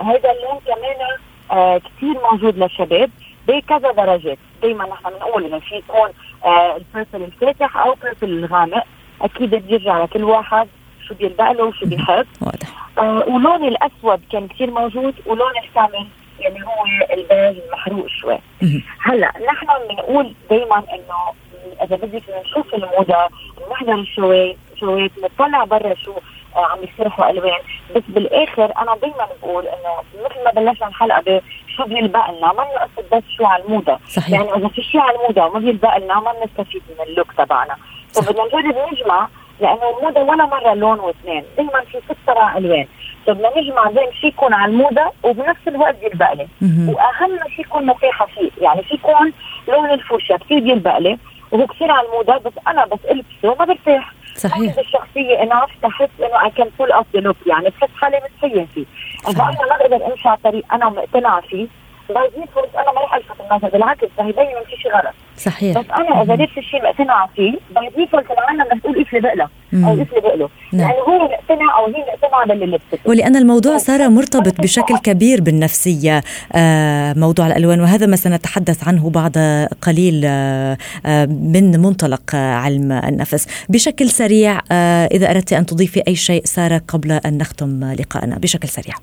هذا 0.00 0.32
اللون 0.32 0.60
كمان 0.66 1.16
آه 1.50 1.78
كتير 1.78 2.14
موجود 2.32 2.58
للشباب 2.58 3.10
بكذا 3.48 3.92
درجات 3.92 4.38
دايما 4.62 4.84
نحن 4.84 5.10
بنقول 5.10 5.44
إنه 5.44 5.58
في 5.58 5.74
يكون 5.74 6.08
آه 6.44 6.76
ال 6.76 6.83
purple 6.83 7.24
الفاتح 7.24 7.76
أو 7.76 7.94
purple 8.02 8.44
الغامق. 8.44 8.84
أكيد 9.22 9.54
بيرجع 9.54 10.02
لكل 10.04 10.24
واحد 10.24 10.68
شو 11.08 11.14
بيلبق 11.14 11.52
له 11.52 11.64
وشو 11.64 11.86
بيحب. 11.86 12.26
واضح. 12.40 12.88
آه 12.98 13.24
ولون 13.28 13.64
الأسود 13.64 14.20
كان 14.32 14.48
كتير 14.48 14.70
موجود 14.70 15.14
ولون 15.26 15.52
ال 15.64 15.70
camel. 15.70 16.06
يعني 16.40 16.62
هو 16.64 16.84
البيج 17.12 17.62
المحروق 17.64 18.06
شوي. 18.06 18.38
هلأ 19.00 19.32
نحن 19.52 19.66
بنقول 19.88 20.34
دائما 20.50 20.78
إنه 20.78 21.32
إذا 21.82 21.96
بدك 21.96 22.22
نشوف 22.44 22.74
الموضة 22.74 23.28
نحضر 23.70 23.94
ال 23.94 24.04
show 24.04 24.46
ات 24.46 24.56
show 24.80 25.04
ات 25.04 25.10
نطلع 25.22 25.64
برا 25.64 25.94
شو 25.94 26.12
آه، 26.56 26.66
عم 26.66 26.78
يسرحوا 26.82 27.30
ألوان. 27.30 27.60
بس 27.96 28.02
بالآخر 28.08 28.72
أنا 28.78 28.96
دائما 28.96 29.28
بقول 29.42 29.66
إنه 29.66 30.24
مثل 30.24 30.44
ما 30.44 30.50
بلشنا 30.50 30.88
الحلقة 30.88 31.20
بشو 31.20 31.84
بيلبق 31.84 32.30
لنا 32.30 32.52
ما 32.52 32.64
نقصد 32.74 33.04
بس 33.12 33.22
شو 33.36 33.44
على 33.44 33.62
الموضة. 33.64 33.98
صحيح. 34.08 34.30
يعني 34.30 34.54
إذا 34.54 34.68
في 34.68 34.82
شيء 34.82 35.00
على 35.00 35.16
الموضة 35.16 35.46
وما 35.46 35.58
بيلبق 35.58 35.96
لنا 35.96 36.20
ما 36.20 36.32
بنستفيد 36.32 36.82
من 36.98 37.06
ال 37.06 37.11
look 37.11 37.32
تبعنا. 37.32 37.76
فبدنا 38.14 38.44
نجرب 38.44 38.92
نجمع 38.92 39.28
لأنه 39.60 39.98
الموضه 39.98 40.20
ولا 40.20 40.46
مرة 40.46 40.74
لون 40.74 41.00
واثنين. 41.00 41.44
دائما 41.56 41.80
في 41.80 42.00
ست 42.08 42.16
سبع 42.26 42.56
ألوان. 42.56 42.86
فبدنا 43.26 43.50
نجمع 43.56 43.84
بين 43.84 44.12
شيء 44.12 44.30
يكون 44.30 44.54
على 44.54 44.72
الموضة 44.72 45.12
وبنفس 45.22 45.68
الوقت 45.68 46.02
يلبق 46.02 46.32
لي 46.32 46.48
مهم. 46.60 46.88
وأهم 46.88 47.38
شيء 47.56 47.64
يكون 47.64 47.86
مرتاحة 47.86 48.26
فيه. 48.26 48.50
يعني 48.60 48.82
في 48.82 48.94
يكون 48.94 49.32
لون 49.68 49.90
الفوشيا 49.90 50.36
كثير 50.36 50.60
بيلبق 50.60 50.98
لي 50.98 51.18
وهو 51.50 51.66
كثير 51.66 51.90
على 51.90 52.06
الموضة 52.06 52.36
بس 52.36 52.52
أنا 52.68 52.84
بس 52.84 52.98
البسه 53.10 53.54
ما 53.58 53.64
برتاح. 53.64 54.12
صحيح. 54.36 54.56
عندي 54.56 54.80
الشخصيه 54.80 55.42
انعرف 55.42 55.70
بحس 55.82 56.08
إنه 56.20 56.44
اي 56.44 56.50
كان 56.50 56.70
فول 56.78 56.92
اوف 56.92 57.06
ذا 57.14 57.20
لوك 57.20 57.36
يعني 57.46 57.68
بحس 57.68 57.90
حالي 58.00 58.20
متخيل 58.24 58.66
فيه. 58.74 58.84
إذا. 59.28 59.42
أنا 59.42 59.52
ما 59.70 59.76
بقدر 59.78 60.06
أمشي 60.06 60.28
على 60.28 60.36
الطريق 60.36 60.74
أنا 60.74 60.88
مقتنعة 60.88 61.40
فيه. 61.40 61.66
by 62.08 62.30
default 62.40 62.74
أنا 62.74 62.92
ما 62.92 63.00
رح 63.00 63.14
الفت 63.14 63.40
النظر 63.40 63.68
بالعكس 63.68 64.06
رح 64.18 64.26
يبين 64.26 64.46
في 64.70 64.76
شيء 64.82 64.92
غلط. 64.92 65.14
صحيح. 65.38 65.78
بس 65.78 65.84
أنا 65.90 66.22
إذا 66.22 66.34
لبس 66.34 66.58
الشيء 66.58 66.82
مقتنعه 66.82 67.28
فيه 67.36 67.52
by 67.74 67.90
default 67.96 68.26
العالم 68.30 68.62
رح 68.72 68.78
تقول 68.78 68.96
إيش 68.96 69.14
لبق 69.14 69.34
لها 69.34 69.50
مم. 69.72 69.84
أو 69.84 69.92
إيش 69.92 70.08
لبق 70.16 70.34
له 70.34 70.48
نعم. 70.72 70.90
لأنه 70.90 71.02
هو 71.02 71.24
مقتنع 71.24 71.78
أو 71.78 71.86
هي 71.86 72.04
مقتنعه 72.12 72.46
باللي 72.46 72.66
لبسته 72.66 72.98
ولأن 73.10 73.36
الموضوع 73.36 73.76
صار 73.78 74.08
مرتبط 74.08 74.60
بشكل 74.60 74.98
كبير 74.98 75.40
بالنفسية 75.40 76.22
آه، 76.52 77.12
موضوع 77.12 77.46
الألوان 77.46 77.80
وهذا 77.80 78.06
ما 78.06 78.16
سنتحدث 78.16 78.88
عنه 78.88 79.10
بعد 79.10 79.38
قليل 79.82 80.22
آه، 80.24 80.78
آه، 81.06 81.26
من 81.26 81.80
منطلق 81.80 82.34
آه، 82.34 82.54
علم 82.54 82.92
النفس. 82.92 83.48
بشكل 83.68 84.08
سريع 84.08 84.60
آه، 84.72 85.06
إذا 85.06 85.30
أردت 85.30 85.52
أن 85.52 85.66
تضيفي 85.66 86.02
أي 86.08 86.16
شيء 86.16 86.44
سارة 86.44 86.82
قبل 86.88 87.12
أن 87.12 87.38
نختم 87.38 87.84
لقاءنا. 87.92 88.38
بشكل 88.38 88.68
سريع. 88.68 88.94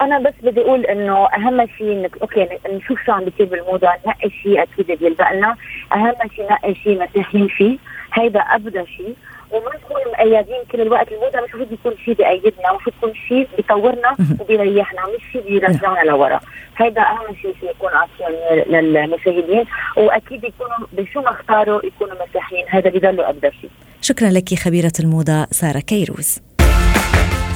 أنا 0.00 0.18
بس 0.18 0.32
بدي 0.42 0.60
أقول 0.60 0.86
إنه 0.86 1.26
أهم 1.26 1.66
شيء 1.78 1.92
انك 1.92 2.16
أوكي 2.22 2.48
نشوف 2.72 2.98
شو 3.06 3.12
عم 3.12 3.24
بيصير 3.24 3.46
بالموضه 3.46 3.88
نقي 4.06 4.30
شيء 4.42 4.62
أكيد 4.62 4.98
بيلبق 4.98 5.32
لنا. 5.32 5.56
أهم 5.92 6.14
شيء 6.36 6.44
نقي 6.50 6.74
شيء 6.74 6.98
مرتاحين 6.98 7.48
فيه 7.48 7.78
هيدا 8.12 8.40
ابدا 8.40 8.84
شيء. 8.84 9.14
وما 9.50 9.70
نكون 9.76 10.12
مقيدين 10.12 10.62
كل 10.72 10.80
الوقت 10.80 11.12
الموضه 11.12 11.40
مش 11.40 11.54
المفروض 11.54 11.72
يكون 11.72 11.92
شيء 12.04 12.14
بيأيدنا 12.14 12.70
المفروض 12.70 12.94
يكون 12.98 13.12
شيء 13.28 13.48
بيطورنا 13.56 14.16
وبيريحنا 14.40 15.00
مش 15.16 15.32
شيء 15.32 15.42
بيرجعنا 15.42 16.00
لورا. 16.00 16.40
هيدا 16.76 17.02
أهم 17.02 17.36
شيء 17.42 17.54
شيء 17.60 17.70
يكون 17.70 17.90
عطيان 17.92 18.32
للمشاهدين 18.66 19.64
وأكيد 19.96 20.44
يكونوا 20.44 20.86
بشو 20.92 21.20
ما 21.20 21.30
اختاروا 21.30 21.86
يكونوا 21.86 22.14
مرتاحين 22.14 22.64
هذا 22.68 22.90
بيضلوا 22.90 23.30
ابدا 23.30 23.50
شيء. 23.50 23.70
شكرا 24.00 24.28
لك 24.28 24.54
خبيرة 24.54 24.92
الموضة 25.00 25.46
سارة 25.50 25.80
كيروز. 25.80 26.40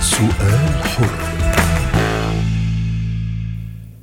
سؤال 0.00 0.82
حر. 0.84 1.47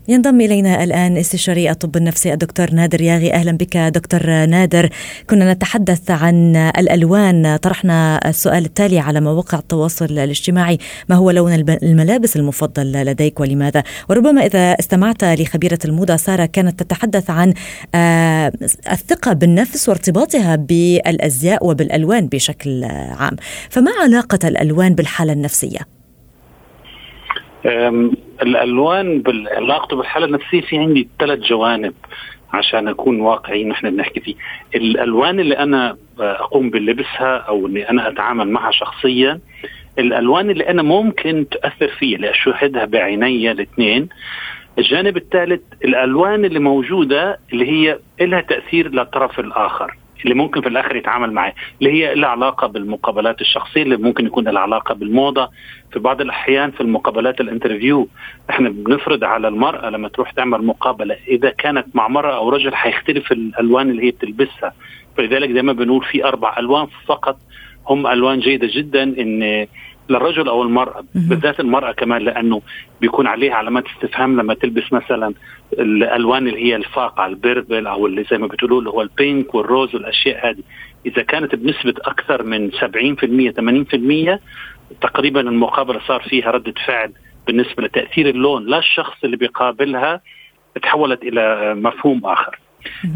ينضم 0.08 0.42
إلينا 0.42 0.84
الآن 0.84 1.18
استشاري 1.18 1.72
الطب 1.72 1.98
النفسي 1.98 2.34
الدكتور 2.34 2.72
نادر 2.72 3.02
ياغي. 3.02 3.34
أهلا 3.34 3.52
بك 3.52 3.78
دكتور 3.78 4.46
نادر. 4.46 4.90
كنا 5.30 5.54
نتحدث 5.54 6.12
عن 6.12 6.56
الألوان. 6.56 7.58
طرحنا 7.58 8.30
السؤال 8.30 8.66
التالي 8.66 9.00
على 9.00 9.22
مواقع 9.22 9.60
التواصل 9.60 10.06
الاجتماعي. 10.06 10.78
ما 11.10 11.16
هو 11.16 11.32
لون 11.32 11.54
الملابس 11.70 12.36
المفضل 12.36 12.92
لديك 12.92 13.40
ولماذا؟ 13.40 13.84
وربما 14.10 14.46
إذا 14.46 14.60
استمعت 14.60 15.24
لخبيرة 15.24 15.80
الموضة 15.86 16.16
سارة 16.16 16.46
كانت 16.46 16.84
تتحدث 16.84 17.30
عن 17.30 17.54
آه، 17.96 18.52
الثقة 18.92 19.34
بالنفس 19.34 19.90
وارتباطها 19.90 20.56
بالأزياء 20.56 21.68
وبالألوان 21.68 22.28
بشكل 22.28 22.84
عام. 22.84 23.36
فما 23.70 23.92
علاقة 24.04 24.48
الألوان 24.48 24.96
بالحالة 24.96 25.34
النفسية؟ 25.34 25.95
الألوان 28.42 29.24
علاقته 29.52 29.98
بالحالة 29.98 30.26
النفسية 30.26 30.62
في 30.62 30.78
عندي 30.78 31.08
ثلاث 31.20 31.40
جوانب 31.40 31.94
عشان 32.54 32.88
أكون 32.88 33.22
واقعي 33.22 33.64
نحن 33.64 33.90
بنحكي 33.90 34.20
فيه. 34.20 34.36
الألوان 34.76 35.40
اللي 35.40 35.58
أنا 35.58 35.98
أقوم 36.20 36.70
بلبسها 36.70 37.38
أو 37.38 37.68
اني 37.68 37.90
أنا 37.90 38.08
أتعامل 38.10 38.50
معها 38.50 38.72
شخصيا 38.72 39.40
الألوان 40.00 40.50
اللي 40.50 40.70
أنا 40.70 40.82
ممكن 40.82 41.46
تأثر 41.52 41.88
فيها 41.88 42.16
اللي 42.16 42.30
اشاهدها 42.32 42.86
بعيني 42.86 43.52
الاثنين. 43.52 44.10
الجانب 44.80 45.18
الثالث 45.18 45.62
الألوان 45.86 46.46
اللي 46.46 46.60
موجودة 46.60 47.40
اللي 47.54 47.70
هي 47.72 48.00
لها 48.22 48.42
تأثير 48.42 48.90
للطرف 48.90 49.40
الآخر. 49.40 49.96
اللي 50.24 50.36
ممكن 50.36 50.62
في 50.62 50.70
الآخر 50.70 50.96
يتعامل 50.96 51.32
معاه 51.32 51.54
اللي 51.82 51.92
هي 51.92 52.16
لها 52.16 52.30
علاقة 52.30 52.68
بالمقابلات 52.68 53.42
الشخصية 53.42 53.84
اللي 53.84 53.98
ممكن 53.98 54.26
يكون 54.26 54.48
لها 54.48 54.62
علاقة 54.62 54.94
بالموضة. 54.96 55.50
في 55.92 56.00
بعض 56.00 56.22
الأحيان 56.22 56.72
في 56.72 56.82
المقابلات 56.82 57.42
الانترفيو 57.42 58.08
إحنا 58.50 58.70
بنفرض 58.70 59.24
على 59.24 59.48
المرأة 59.48 59.90
لما 59.90 60.08
تروح 60.10 60.32
تعمل 60.32 60.66
مقابلة 60.66 61.16
إذا 61.28 61.50
كانت 61.50 61.86
مع 61.94 62.08
مرأة 62.08 62.36
أو 62.36 62.50
رجل 62.50 62.76
حيختلف 62.76 63.32
الألوان 63.32 63.90
اللي 63.90 64.04
هي 64.06 64.12
بتلبسها. 64.12 64.74
فلذلك 65.18 65.50
دائما 65.50 65.74
بنقول 65.74 66.04
في 66.06 66.26
أربع 66.26 66.56
ألوان 66.60 66.88
فقط 67.06 67.38
هم 67.88 68.08
ألوان 68.08 68.40
جيدة 68.40 68.68
جدا 68.72 69.04
إن 69.04 69.68
للرجل 70.10 70.48
أو 70.48 70.64
المرأة 70.64 71.04
بالذات 71.16 71.60
المرأة 71.60 71.92
كمان 71.92 72.22
لأنه 72.22 72.62
بيكون 73.02 73.28
عليها 73.28 73.54
علامات 73.54 73.84
استفهام 73.88 74.42
لما 74.42 74.54
تلبس 74.54 74.94
مثلا 74.94 75.34
الألوان 75.74 76.48
اللي 76.48 76.66
هي 76.66 76.76
الفاقعه 76.76 77.28
البربل 77.28 77.88
أو 77.88 78.06
اللي 78.08 78.24
زي 78.32 78.38
ما 78.38 78.48
بتقولوا 78.48 78.80
اللي 78.80 78.90
هو 78.90 79.02
البينك 79.02 79.56
والروز 79.56 79.96
والأشياء 79.96 80.50
هذه. 80.50 80.64
إذا 81.06 81.22
كانت 81.22 81.56
بنسبة 81.56 81.94
أكثر 82.06 82.44
من 82.44 82.72
70% 82.72 84.36
80% 84.38 84.40
تقريبا 85.02 85.42
المقابلة 85.42 86.00
صار 86.08 86.22
فيها 86.22 86.52
ردة 86.52 86.74
فعل 86.86 87.12
بالنسبة 87.48 87.84
لتأثير 87.84 88.30
اللون 88.30 88.66
لا 88.66 88.80
الشخص 88.80 89.24
اللي 89.24 89.38
بيقابلها 89.38 90.22
تحولت 90.82 91.24
إلى 91.24 91.74
مفهوم 91.76 92.26
آخر. 92.26 92.60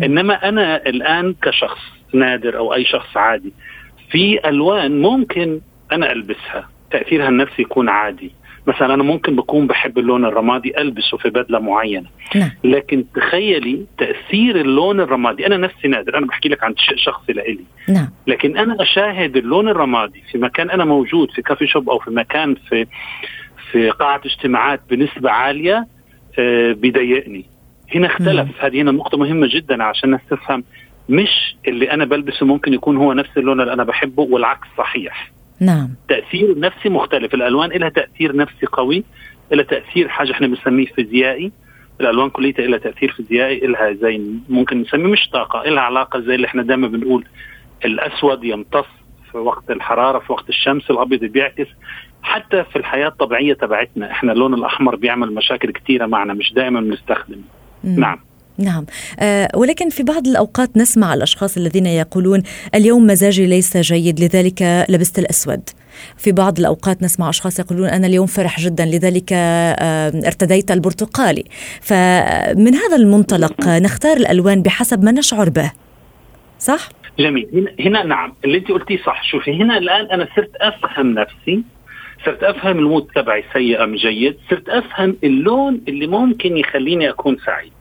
إنما 0.03 0.49
أنا 0.49 0.75
الآن 0.87 1.35
كشخص 1.41 1.81
نادر 2.13 2.57
أو 2.57 2.73
أي 2.73 2.85
شخص 2.85 3.17
عادي 3.17 3.53
في 4.11 4.49
ألوان 4.49 5.01
ممكن 5.01 5.61
أنا 5.91 6.11
ألبسها. 6.11 6.69
تأثيرها 6.91 7.29
النفسي 7.29 7.61
يكون 7.61 7.89
عادي. 7.89 8.31
مثلا 8.67 8.93
أنا 8.93 9.03
ممكن 9.03 9.35
بكون 9.35 9.67
بحب 9.67 9.97
اللون 9.97 10.25
الرمادي 10.25 10.81
ألبسه 10.81 11.17
في 11.17 11.29
بدلة 11.29 11.59
معينة. 11.59 12.07
نعم. 12.35 12.51
لكن 12.63 13.05
تخيلي 13.15 13.85
تأثير 13.97 14.61
اللون 14.61 14.99
الرمادي. 14.99 15.47
أنا 15.47 15.57
نفسي 15.57 15.87
نادر 15.87 16.17
أنا 16.17 16.25
بحكي 16.25 16.49
لك 16.49 16.63
عن 16.63 16.75
شيء 16.77 16.97
شخصي 16.97 17.33
لإلي. 17.33 17.63
نعم. 17.89 18.09
لكن 18.27 18.57
أنا 18.57 18.81
أشاهد 18.81 19.37
اللون 19.37 19.67
الرمادي 19.67 20.23
في 20.31 20.37
مكان 20.37 20.69
أنا 20.69 20.85
موجود 20.85 21.31
في 21.31 21.41
كافي 21.41 21.67
شوب 21.67 21.89
أو 21.89 21.99
في 21.99 22.11
مكان 22.11 22.55
في 22.55 22.85
في 23.71 23.89
قاعة 23.89 24.21
اجتماعات 24.25 24.81
بنسبة 24.89 25.31
عالية 25.31 25.87
آه 26.39 26.71
بيضايقني. 26.71 27.45
هنا 27.95 28.07
اختلف. 28.07 28.47
مم. 28.47 28.53
هذه 28.59 28.81
هنا 28.81 28.91
نقطة 28.91 29.17
مهمة 29.17 29.47
جدا 29.51 29.83
عشان 29.83 30.09
الناس 30.09 30.21
تفهم. 30.29 30.63
مش 31.09 31.55
اللي 31.67 31.91
أنا 31.91 32.05
بلبسه 32.05 32.45
ممكن 32.45 32.73
يكون 32.73 32.97
هو 32.97 33.13
نفس 33.13 33.37
اللون 33.37 33.61
اللي 33.61 33.73
أنا 33.73 33.83
بحبه 33.83 34.23
والعكس 34.23 34.67
صحيح. 34.77 35.31
نعم. 35.59 35.89
تأثير 36.09 36.51
النفسي 36.51 36.89
مختلف. 36.89 37.33
الألوان 37.33 37.69
لها 37.69 37.89
تأثير 37.89 38.35
نفسي 38.35 38.65
قوي 38.65 39.03
لها 39.51 39.63
تأثير 39.63 40.07
حاجة 40.07 40.31
إحنا 40.31 40.47
بنسميه 40.47 40.85
فيزيائي. 40.85 41.51
الألوان 42.01 42.29
كليتها 42.29 42.67
لها 42.67 42.77
تأثير 42.77 43.11
فيزيائي 43.11 43.67
لها 43.67 43.93
زي 43.93 44.21
ممكن 44.49 44.81
نسميه 44.81 45.11
مش 45.11 45.29
طاقة 45.33 45.69
لها 45.69 45.83
علاقة 45.83 46.19
زي 46.19 46.35
اللي 46.35 46.47
إحنا 46.47 46.63
دائما 46.63 46.87
بنقول 46.87 47.25
الأسود 47.85 48.43
يمتص 48.43 48.85
في 49.31 49.37
وقت 49.37 49.71
الحرارة 49.71 50.19
في 50.19 50.31
وقت 50.31 50.49
الشمس 50.49 50.91
الأبيض 50.91 51.23
بيعكس. 51.23 51.67
حتى 52.23 52.63
في 52.63 52.75
الحياة 52.75 53.07
الطبيعية 53.07 53.53
تبعتنا 53.53 54.11
إحنا 54.11 54.31
اللون 54.31 54.53
الأحمر 54.53 54.95
بيعمل 54.95 55.33
مشاكل 55.33 55.71
كثيره 55.71 56.05
معنا 56.05 56.33
مش 56.33 56.53
دائما 56.53 56.81
بنستخدمه. 56.81 57.41
نعم. 57.83 58.19
نعم. 58.59 58.85
أه 59.19 59.49
ولكن 59.55 59.89
في 59.89 60.03
بعض 60.03 60.27
الأوقات 60.27 60.77
نسمع 60.77 61.13
الأشخاص 61.13 61.57
الذين 61.57 61.85
يقولون 61.85 62.43
اليوم 62.75 63.07
مزاجي 63.07 63.45
ليس 63.45 63.77
جيد 63.77 64.19
لذلك 64.19 64.85
لبست 64.89 65.19
الأسود. 65.19 65.69
في 66.17 66.31
بعض 66.31 66.59
الأوقات 66.59 67.03
نسمع 67.03 67.29
أشخاص 67.29 67.59
يقولون 67.59 67.87
أنا 67.87 68.07
اليوم 68.07 68.27
فرح 68.27 68.59
جدا 68.59 68.85
لذلك 68.85 69.33
ارتديت 70.25 70.71
البرتقالي. 70.71 71.43
فمن 71.81 72.75
هذا 72.75 72.95
المنطلق 72.95 73.67
نختار 73.67 74.17
الألوان 74.17 74.61
بحسب 74.61 75.03
ما 75.03 75.11
نشعر 75.11 75.49
به. 75.49 75.71
صح؟ 76.59 76.89
جميل. 77.19 77.75
هنا, 77.79 78.03
نعم. 78.03 78.33
اللي 78.45 78.57
انت 78.57 78.71
قلتيه 78.71 78.97
صح. 78.97 79.23
شوفي 79.31 79.51
هنا 79.51 79.77
الآن 79.77 80.05
أنا 80.05 80.27
صرت 80.35 80.51
أفهم 80.61 81.13
نفسي 81.13 81.63
صرت 82.25 82.43
أفهم 82.43 82.79
المود 82.79 83.07
تبعي 83.15 83.43
سيء 83.53 83.83
أم 83.83 83.95
جيد 83.95 84.37
صرت 84.49 84.69
أفهم 84.69 85.17
اللون 85.23 85.81
اللي 85.87 86.07
ممكن 86.07 86.57
يخليني 86.57 87.09
أكون 87.09 87.37
سعيد. 87.45 87.71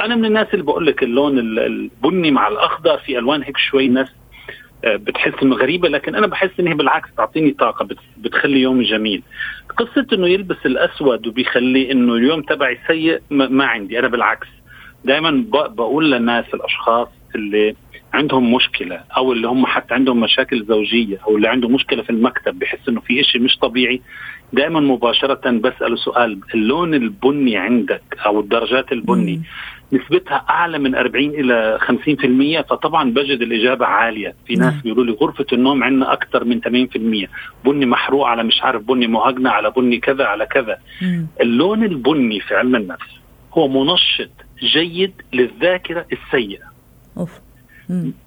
أنا 0.00 0.14
من 0.16 0.24
الناس 0.24 0.46
اللي 0.54 0.64
بقول 0.64 0.86
لك 0.86 1.02
اللون 1.02 1.38
البني 1.38 2.30
مع 2.30 2.48
الأخضر 2.48 2.98
في 2.98 3.18
ألوان 3.18 3.42
هيك 3.42 3.56
شوي 3.56 3.88
ناس 3.88 4.08
آه، 4.84 4.96
بتحس 4.96 5.32
إنه 5.42 5.56
غريبة 5.56 5.88
لكن 5.88 6.14
أنا 6.14 6.26
بحس 6.26 6.50
انها 6.60 6.74
بالعكس 6.74 7.08
تعطيني 7.16 7.50
طاقة 7.50 7.88
بتخلي 8.18 8.60
يومي 8.60 8.84
جميل. 8.84 9.22
قصة 9.76 10.06
إنه 10.12 10.28
يلبس 10.28 10.56
الأسود 10.66 11.26
وبيخلي 11.26 11.92
إنه 11.92 12.14
اليوم 12.14 12.42
تبعي 12.42 12.78
سيء 12.86 13.20
ما 13.30 13.64
عندي 13.64 13.98
أنا 13.98 14.08
بالعكس. 14.08 14.46
دائما 15.04 15.44
بقول 15.50 16.10
للناس 16.10 16.44
الأشخاص 16.54 17.08
اللي 17.34 17.74
عندهم 18.14 18.54
مشكلة 18.54 19.00
أو 19.16 19.32
اللي 19.32 19.48
هم 19.48 19.66
حتى 19.66 19.94
عندهم 19.94 20.20
مشاكل 20.20 20.64
زوجية 20.64 21.18
أو 21.26 21.36
اللي 21.36 21.48
عنده 21.48 21.68
مشكلة 21.68 22.02
في 22.02 22.10
المكتب 22.10 22.58
بحس 22.58 22.88
إنه 22.88 23.00
في 23.00 23.20
إشي 23.20 23.38
مش 23.38 23.56
طبيعي. 23.58 24.00
دائما 24.52 24.80
مباشرة 24.80 25.50
بسأله 25.50 25.96
سؤال 25.96 26.40
اللون 26.54 26.94
البني 26.94 27.56
عندك 27.56 28.02
أو 28.26 28.40
الدرجات 28.40 28.92
البني 28.92 29.42
نسبتها 29.92 30.44
أعلى 30.50 30.78
من 30.78 30.94
40 30.94 31.30
إلى 31.30 31.78
50% 32.62 32.70
فطبعا 32.70 33.10
بجد 33.10 33.42
الإجابة 33.42 33.86
عالية. 33.86 34.34
في 34.46 34.54
ناس 34.54 34.74
بيقولوا 34.82 35.04
لي 35.04 35.12
غرفة 35.12 35.46
النوم 35.52 35.84
عندنا 35.84 36.12
أكثر 36.12 36.44
من 36.44 36.60
80% 36.60 37.28
بني 37.64 37.86
محروق 37.86 38.26
على 38.26 38.42
مش 38.42 38.62
عارف 38.62 38.82
بني 38.82 39.06
مهجنة 39.06 39.50
على 39.50 39.70
بني 39.70 39.98
كذا 39.98 40.24
على 40.24 40.46
كذا. 40.46 40.78
اللون 41.40 41.84
البني 41.84 42.40
في 42.40 42.54
علم 42.54 42.76
النفس 42.76 43.10
هو 43.52 43.68
منشط 43.68 44.30
جيد 44.62 45.12
للذاكرة 45.32 46.06
السيئة. 46.12 46.64
أوف. 47.18 47.43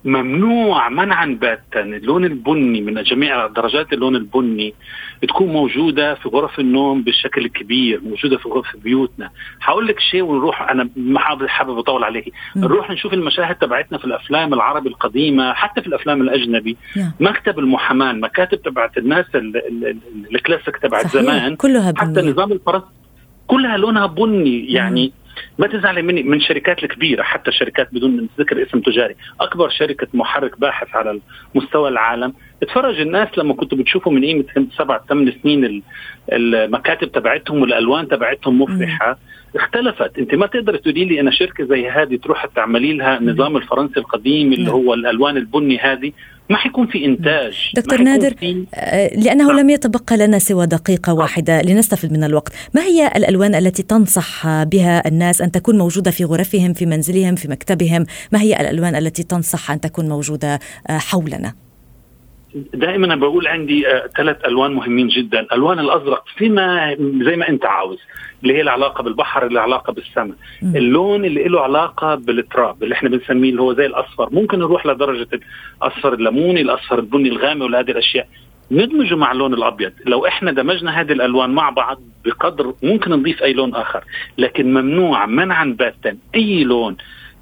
ممنوع 0.06 0.90
منعا 0.90 1.38
باتا. 1.42 1.82
اللون 1.82 2.26
البني 2.26 2.82
من 2.82 3.04
جميع 3.04 3.48
درجات 3.48 3.94
اللون 3.94 4.16
البني 4.16 4.74
تكون 5.22 5.48
موجودة 5.48 6.16
في 6.16 6.30
غرف 6.30 6.60
النوم 6.60 7.02
بشكل 7.04 7.48
كبير 7.48 8.02
موجودة 8.02 8.38
في 8.38 8.50
غرف 8.50 8.76
بيوتنا. 8.84 9.30
هقول 9.62 9.88
لك 9.88 10.00
شيء 10.00 10.24
ونروح 10.24 10.70
أنا 10.70 10.90
ما 10.96 11.20
حابب 11.48 11.78
أطول 11.78 12.04
عليه 12.04 12.24
نروح 12.56 12.92
نشوف 12.92 13.14
المشاهد 13.14 13.56
تبعتنا 13.56 13.98
في 13.98 14.06
الأفلام 14.06 14.54
العربي 14.54 14.90
القديمة 14.90 15.54
حتى 15.54 15.82
في 15.82 15.88
الأفلام 15.88 16.22
الأجنبي. 16.22 16.78
مكتب 17.20 17.60
المحاماة 17.60 18.12
المكاتب 18.12 18.62
تبعت 18.62 18.98
الناس 18.98 19.26
الكلاسيك 20.34 20.78
تبعت 20.78 21.08
زمان. 21.08 21.56
كلها 21.56 21.92
بني. 21.92 22.00
حتى 22.00 22.22
نظام 22.22 22.52
الفرس 22.52 22.84
كلها 23.48 23.78
لونها 23.78 24.06
بني. 24.06 24.74
يعني 24.74 25.06
مم. 25.06 25.27
ما 25.58 25.68
تزعلي 25.68 26.02
مني 26.02 26.24
من 26.24 26.38
الشركات 26.38 26.84
الكبيرة 26.84 27.24
حتى 27.24 27.50
الشركات 27.50 27.94
بدون 27.94 28.30
ذكر 28.40 28.64
اسم 28.64 28.80
تجاري. 28.80 29.16
أكبر 29.42 29.70
شركة 29.70 30.08
محرك 30.14 30.60
باحث 30.60 30.96
على 30.96 31.20
مستوى 31.56 31.90
العالم. 31.90 32.34
اتفرج 32.64 33.00
الناس 33.00 33.38
لما 33.38 33.54
كنتوا 33.54 33.78
بتشوفوا 33.78 34.12
من 34.12 34.26
قيمة 34.26 34.68
سبع 34.78 35.00
ثمان 35.10 35.34
سنين 35.44 35.84
المكاتب 36.32 37.12
تبعتهم 37.12 37.62
والألوان 37.62 38.08
تبعتهم 38.08 38.62
مفرحة. 38.62 39.18
اختلفت. 39.56 40.18
انت 40.18 40.36
ما 40.36 40.48
تقدر 40.48 40.78
تقولي 40.78 41.06
لي 41.06 41.20
أنا 41.20 41.32
شركة 41.32 41.66
زي 41.66 41.90
هذه 41.90 42.16
تروح 42.16 42.46
تعملي 42.46 42.94
لها 42.94 43.18
النظام 43.18 43.58
الفرنسي 43.58 44.00
القديم 44.00 44.54
اللي 44.54 44.72
هو 44.72 44.94
الألوان 44.94 45.38
البني 45.38 45.80
هذه؟ 45.80 46.12
ما 46.50 46.58
حيكون 46.58 46.88
في 46.88 47.06
إنتاج. 47.06 47.72
دكتور 47.76 48.02
نادر 48.02 48.34
آه، 48.76 49.16
لأنه 49.16 49.48
نعم. 49.48 49.60
لم 49.60 49.70
يتبقى 49.70 50.18
لنا 50.18 50.40
سوى 50.40 50.66
دقيقة 50.66 51.14
واحدة. 51.14 51.62
لنستفد 51.62 52.12
من 52.12 52.24
الوقت. 52.24 52.54
ما 52.76 52.82
هي 52.82 53.08
الألوان 53.16 53.56
التي 53.56 53.84
تنصح 53.84 54.64
بها 54.64 55.08
الناس 55.08 55.42
أن 55.42 55.52
تكون 55.52 55.78
موجودة 55.78 56.12
في 56.12 56.26
غرفهم 56.26 56.74
في 56.74 56.86
منزلهم 56.86 57.36
في 57.36 57.48
مكتبهم؟ 57.48 58.06
ما 58.32 58.42
هي 58.42 58.62
الألوان 58.62 58.96
التي 58.96 59.24
تنصح 59.24 59.72
أن 59.72 59.80
تكون 59.80 60.10
موجودة 60.10 60.60
آه، 60.90 60.98
حولنا؟ 60.98 61.67
دائما 62.56 63.06
أنا 63.06 63.16
بقول 63.16 63.48
عندي 63.48 63.88
آه، 63.88 64.08
ثلاث 64.18 64.46
ألوان 64.46 64.74
مهمين 64.74 65.08
جدا، 65.08 65.40
الألوان 65.40 65.80
الأزرق 65.80 66.24
فيما 66.38 66.96
زي 67.00 67.36
ما 67.36 67.50
أنت 67.50 67.66
عاوز 67.66 67.98
اللي 68.44 68.54
هي 68.54 68.62
العلاقة 68.62 69.04
بالبحر 69.04 69.46
اللي 69.46 69.60
علاقه 69.60 69.94
بالسماء، 69.94 70.36
اللون 70.64 71.26
اللي 71.26 71.44
له 71.44 71.62
علاقة 71.62 72.16
بالتراب 72.16 72.84
اللي 72.84 72.96
إحنا 72.96 73.10
بنسميه 73.10 73.50
اللي 73.50 73.62
هو 73.62 73.74
زي 73.74 73.86
الأصفر، 73.86 74.30
ممكن 74.32 74.60
نروح 74.60 74.86
لدرجة 74.86 75.28
الأصفر 75.84 76.14
الليموني، 76.14 76.62
الأصفر 76.62 77.00
البني 77.00 77.30
الغامق 77.30 77.66
وهذه 77.66 77.92
الأشياء، 77.92 78.28
ندمجه 78.72 79.16
مع 79.16 79.32
اللون 79.32 79.54
الأبيض، 79.54 79.92
لو 80.06 80.26
إحنا 80.26 80.52
دمجنا 80.52 81.02
هذه 81.02 81.12
الألوان 81.12 81.50
مع 81.50 81.70
بعض 81.70 82.02
بقدر 82.26 82.74
ممكن 82.84 83.12
نضيف 83.12 83.44
أي 83.44 83.54
لون 83.54 83.76
آخر، 83.76 84.04
لكن 84.38 84.74
ممنوع 84.74 85.26
منعا 85.26 85.76
باتا. 85.80 86.18
أي 86.36 86.64
لون 86.64 86.98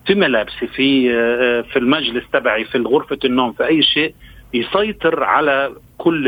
في 0.07 0.15
ملابسي 0.15 0.67
في 0.67 1.13
آه، 1.13 1.61
في 1.61 1.79
المجلس 1.79 2.23
تبعي 2.33 2.65
في 2.65 2.77
غرفة 2.77 3.19
النوم 3.25 3.53
في 3.53 3.67
أي 3.67 3.83
شيء 3.83 4.13
يسيطر 4.53 5.23
على 5.23 5.71
كل 5.97 6.27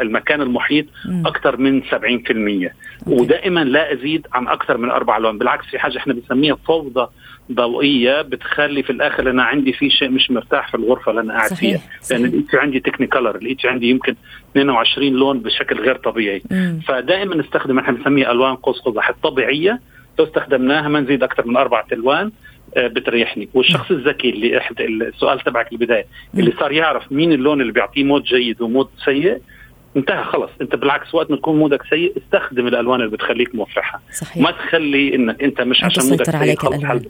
المكان 0.00 0.40
المحيط 0.42 0.86
أكثر 1.26 1.56
من 1.56 1.82
70% 1.82 2.70
ودائما 3.06 3.64
لا 3.64 3.92
أزيد 3.92 4.26
عن 4.32 4.48
أكثر 4.48 4.78
من 4.78 4.90
أربع 4.90 5.16
ألوان. 5.16 5.38
بالعكس 5.38 5.66
في 5.66 5.78
حاجة 5.78 5.98
إحنا 5.98 6.14
بنسميها 6.14 6.54
فوضى 6.54 7.06
ضوئية 7.52 8.22
بتخلي 8.22 8.82
في 8.82 8.90
الآخر 8.90 9.30
أنا 9.30 9.42
عندي 9.42 9.72
في 9.72 9.90
شيء 9.90 10.08
مش 10.10 10.30
مرتاح 10.30 10.68
في 10.68 10.76
الغرفة 10.76 11.10
اللي 11.10 11.20
أنا 11.22 11.34
قاعد 11.34 11.54
فيها. 11.54 11.80
لأن 12.10 12.26
لقيت 12.26 12.54
عندي 12.54 12.80
تكنيكولر 12.80 13.36
لقيت 13.36 13.66
عندي 13.66 13.90
يمكن 13.90 14.14
22 14.50 15.12
لون 15.12 15.40
بشكل 15.40 15.80
غير 15.80 15.96
طبيعي. 15.96 16.42
مم. 16.50 16.80
فدائما 16.86 17.36
نستخدم 17.36 17.78
إحنا 17.78 17.92
بنسميها 17.92 18.32
ألوان 18.32 18.54
قوس 18.56 18.80
قزح 18.80 19.08
الطبيعيه 19.08 19.80
لو 20.18 20.24
استخدمناها 20.24 20.88
ما 20.88 21.00
نزيد 21.00 21.22
أكثر 21.22 21.46
من 21.46 21.56
أربعة 21.56 21.86
ألوان. 21.92 22.32
بتريحني. 22.76 23.48
والشخص 23.54 23.90
الذكي 23.90 24.30
اللي 24.30 24.60
السؤال 25.08 25.40
تبعك 25.40 25.72
البداية 25.72 26.06
اللي 26.34 26.52
صار 26.60 26.72
يعرف 26.72 27.12
مين 27.12 27.32
اللون 27.32 27.60
اللي 27.60 27.72
بيعطيه 27.72 28.04
mood 28.04 28.22
جيد 28.22 28.60
و 28.62 28.67
mood 28.67 28.88
سيء 29.04 29.40
انتهى 29.96 30.24
خلص. 30.24 30.50
انت 30.60 30.76
بالعكس 30.76 31.14
وقت 31.14 31.30
ما 31.30 31.36
تكون 31.36 31.58
mood 31.58 31.77
ك 31.77 31.82
سيء 31.90 32.12
استخدم 32.16 32.66
الألوان 32.66 33.00
اللي 33.00 33.10
بتخليك 33.10 33.54
موفحه 33.54 34.02
صحيح. 34.12 34.42
ما 34.42 34.50
تخلي 34.50 35.14
إنك 35.14 35.42
أنت 35.42 35.60
مش 35.60 35.84
عشان 35.84 36.04
mood 36.04 36.20
ك 36.20 36.24
سيء 36.24 36.36
عليك 36.36 36.64
الألوان. 36.64 37.04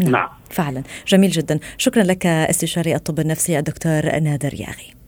نعم. 0.00 0.10
نعم. 0.10 0.28
فعلا. 0.50 0.82
جميل 1.08 1.30
جدا. 1.30 1.58
شكرا 1.78 2.02
لك 2.02 2.26
استشاري 2.26 2.94
الطب 2.94 3.20
النفسي 3.20 3.58
الدكتور 3.58 4.20
نادر 4.20 4.54
ياغي. 4.54 4.99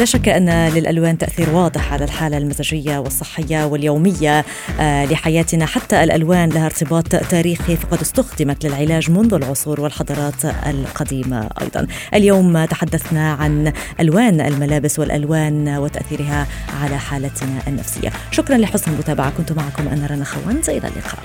لا 0.00 0.06
شك 0.06 0.28
أن 0.28 0.68
للألوان 0.68 1.18
تأثير 1.18 1.50
واضح 1.50 1.92
على 1.92 2.04
الحالة 2.04 2.38
المزاجية 2.38 2.98
والصحية 2.98 3.64
واليومية 3.64 4.44
آه، 4.80 5.04
لحياتنا. 5.04 5.66
حتى 5.66 6.04
الألوان 6.04 6.48
لها 6.48 6.66
ارتباط 6.66 7.08
تاريخي 7.08 7.76
فقد 7.76 8.00
استخدمت 8.00 8.66
للعلاج 8.66 9.10
منذ 9.10 9.34
العصور 9.34 9.80
والحضارات 9.80 10.44
القديمة 10.44 11.50
أيضا. 11.62 11.86
اليوم 12.14 12.64
تحدثنا 12.64 13.32
عن 13.32 13.72
ألوان 14.00 14.40
الملابس 14.40 14.98
والألوان 14.98 15.68
وتأثيرها 15.68 16.46
على 16.82 16.98
حالتنا 16.98 17.62
النفسية. 17.66 18.12
شكرا 18.30 18.56
لحسن 18.56 18.92
المتابعة. 18.92 19.30
كنت 19.30 19.52
معكم 19.52 19.88
أنا 19.88 20.06
رنا 20.06 20.24
خوان 20.24 20.60
إلى 20.68 20.88
اللقاء. 20.88 21.20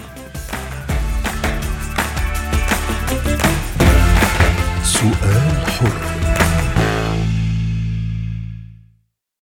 سؤال 4.83 5.65
حر. 5.67 6.24